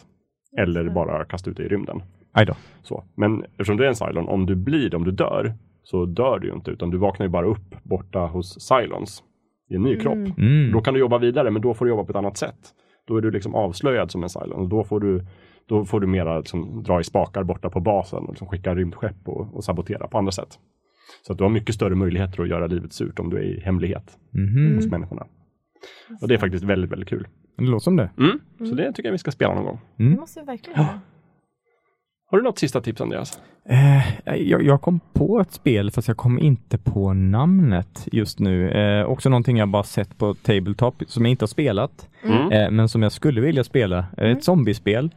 [0.57, 2.03] Eller bara kasta ut dig i rymden.
[2.31, 2.53] Aj då.
[2.83, 3.03] Så.
[3.15, 6.39] Men eftersom du är en Cylon, om du blir det, om du dör, så dör
[6.39, 9.23] du ju inte, utan du vaknar ju bara upp borta hos Cylons
[9.69, 10.37] i en ny kropp.
[10.37, 10.71] Mm.
[10.71, 12.73] Då kan du jobba vidare, men då får du jobba på ett annat sätt.
[13.07, 14.59] Då är du liksom avslöjad som en Cylon.
[14.59, 15.25] Och Då får du,
[15.67, 19.15] då får du mera liksom dra i spakar borta på basen och liksom skicka rymdskepp
[19.27, 20.59] och, och sabotera på andra sätt.
[21.27, 23.59] Så att du har mycket större möjligheter att göra livet surt om du är i
[23.59, 24.75] hemlighet Mhm.
[24.75, 25.25] hos människorna.
[26.21, 27.27] Och det är faktiskt väldigt, väldigt kul.
[27.57, 28.09] Det låter som det.
[28.17, 28.39] Mm.
[28.69, 29.79] Så det tycker jag vi ska spela någon gång.
[29.97, 30.99] Det måste vi verkligen göra.
[32.31, 33.39] Har du något sista tips Andreas?
[33.69, 38.69] Eh, jag, jag kom på ett spel fast jag kom inte på namnet just nu.
[38.71, 42.09] Eh, också någonting jag bara sett på Tabletop som jag inte har spelat.
[42.23, 42.51] Mm.
[42.51, 44.05] Eh, men som jag skulle vilja spela.
[44.17, 45.09] Eh, Ett zombiespel.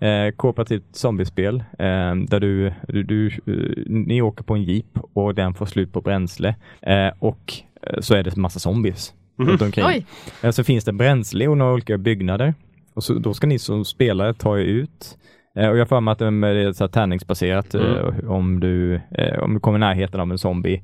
[0.00, 1.56] Eh, kooperativt zombiespel.
[1.78, 5.92] Eh, där du, du, du eh, ni åker på en jeep och den får slut
[5.92, 6.54] på bränsle.
[6.82, 9.84] Eh, och eh, så är det massa zombies runt omkring.
[9.86, 10.06] Oj,
[10.42, 12.54] Eh, Så finns det bränsle och några olika byggnader.
[12.94, 15.18] Och så, då ska ni som spelare ta er ut.
[15.56, 17.74] Eh, Och jag för mig att det är så här tärningsbaserat.
[17.74, 19.00] eh, Om, du,
[19.40, 20.82] om du kommer i närheten av en zombie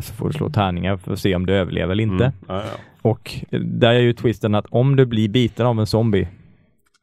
[0.00, 2.24] så får du slå tärningar för att se om du överlever eller inte.
[2.24, 2.36] Mm.
[2.48, 2.78] Ja, ja.
[3.02, 3.30] Och
[3.60, 6.28] där är ju twisten att om du blir biten av en zombie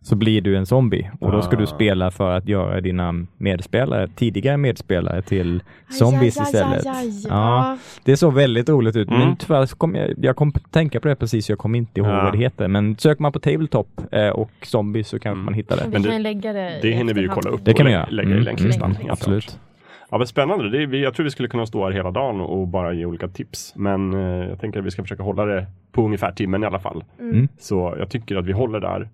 [0.01, 1.67] så blir du en zombie och då ska du Ah.
[1.67, 6.85] spela för att göra dina medspelare, tidigare medspelare till zombies aj, aj, istället.
[6.85, 7.25] aj, aj.
[7.29, 9.19] Ja, det såg väldigt roligt ut, Mm.
[9.19, 12.09] men tyvärr så kom jag, jag kom tänka på det precis, jag kom inte ihåg
[12.09, 12.23] Ja.
[12.23, 12.67] vad det heter.
[12.67, 15.45] Men söker man på Tabletop eh, och zombies så kanske Mm.
[15.45, 15.83] man hittar det.
[15.91, 17.89] Men kan det- lägga det Det i hinner vi ju kolla upp Det kan och
[17.89, 18.07] vi lä- göra.
[18.09, 18.95] lägga i Mm, länklistan.
[19.01, 19.59] mm, Absolut.
[20.11, 20.69] Ja, men spännande.
[20.69, 23.27] Det är, jag tror vi skulle kunna stå här hela dagen och bara ge olika
[23.27, 23.73] tips.
[23.75, 24.19] Men eh,
[24.49, 27.03] jag tänker att vi ska försöka hålla det på ungefär timmen i alla fall.
[27.19, 27.47] Mm.
[27.59, 29.09] Så jag tycker att vi håller där.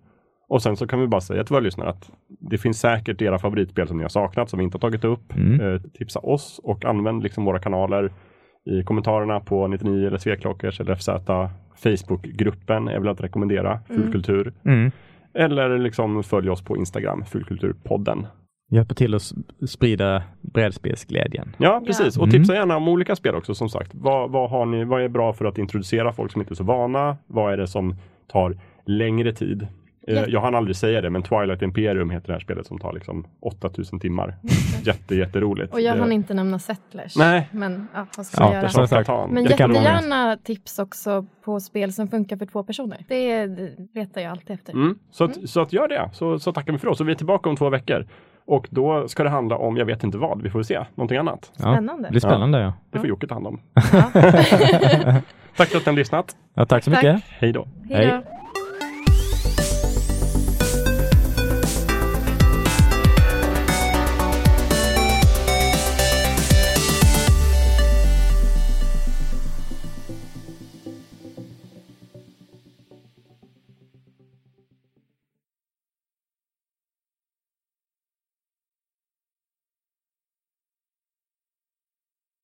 [0.48, 3.40] Och sen så kan vi bara säga till våra lyssnare att det finns säkert era
[3.40, 5.36] favoritspel som ni har saknat, som vi inte har tagit upp.
[5.36, 5.62] Mm.
[5.74, 8.12] Eh, tipsa oss och använd liksom våra kanaler
[8.66, 11.10] i kommentarerna på 99 eller Sveklockers eller FZ.
[11.84, 14.54] Facebookgruppen är väl att rekommendera, Fulkultur.
[14.66, 14.92] Mm.
[15.34, 18.28] Eller liksom följ oss på Instagram, Fulkulturpodden.
[18.72, 19.22] Hjälper till att
[19.68, 21.56] sprida brädspelsglädjen.
[21.58, 22.18] Ja, precis.
[22.18, 22.32] Och Mm.
[22.32, 23.92] tipsa gärna om olika spel också som sagt.
[23.94, 26.64] Vad, vad, har ni, vad är bra för att introducera folk som inte är så
[26.64, 27.18] vana?
[27.28, 27.96] Vad är det som
[28.28, 29.68] tar längre tid?
[30.08, 30.26] Ja.
[30.28, 33.28] Jag hann aldrig säga det, men Twilight Imperium heter det här spelet som tar liksom
[33.40, 34.36] 8000 timmar.
[34.84, 35.74] Jätte, jätteroligt.
[35.74, 37.18] Och jag Det- hann inte nämna Settlers.
[37.18, 37.48] Nej.
[37.52, 38.88] Men ja, vad ska Ja, jag göra?
[38.88, 39.30] Katan.
[39.30, 43.06] Men jättegärna tips också på spel som funkar för två personer.
[43.08, 43.48] Det
[43.94, 44.74] letar jag alltid efter.
[44.74, 45.00] Mm.
[45.12, 47.02] Så, att, så att gör det, så, så tackar vi för oss.
[47.02, 48.06] Och vi är tillbaka om två veckor.
[48.46, 51.52] Och då ska det handla om, jag vet inte vad, vi får se, någonting annat.
[51.56, 52.04] Ja, Spännande.
[52.04, 52.74] det blir spännande ja.
[52.92, 53.08] Det får.
[53.08, 53.60] Jocke ta hand om.
[53.74, 53.82] Ja.
[55.58, 56.36] Tack för att ni har lyssnat.
[56.54, 57.04] ja tack så Tack.
[57.04, 57.24] mycket.
[57.30, 57.68] Hej då.
[57.90, 58.22] Hej då.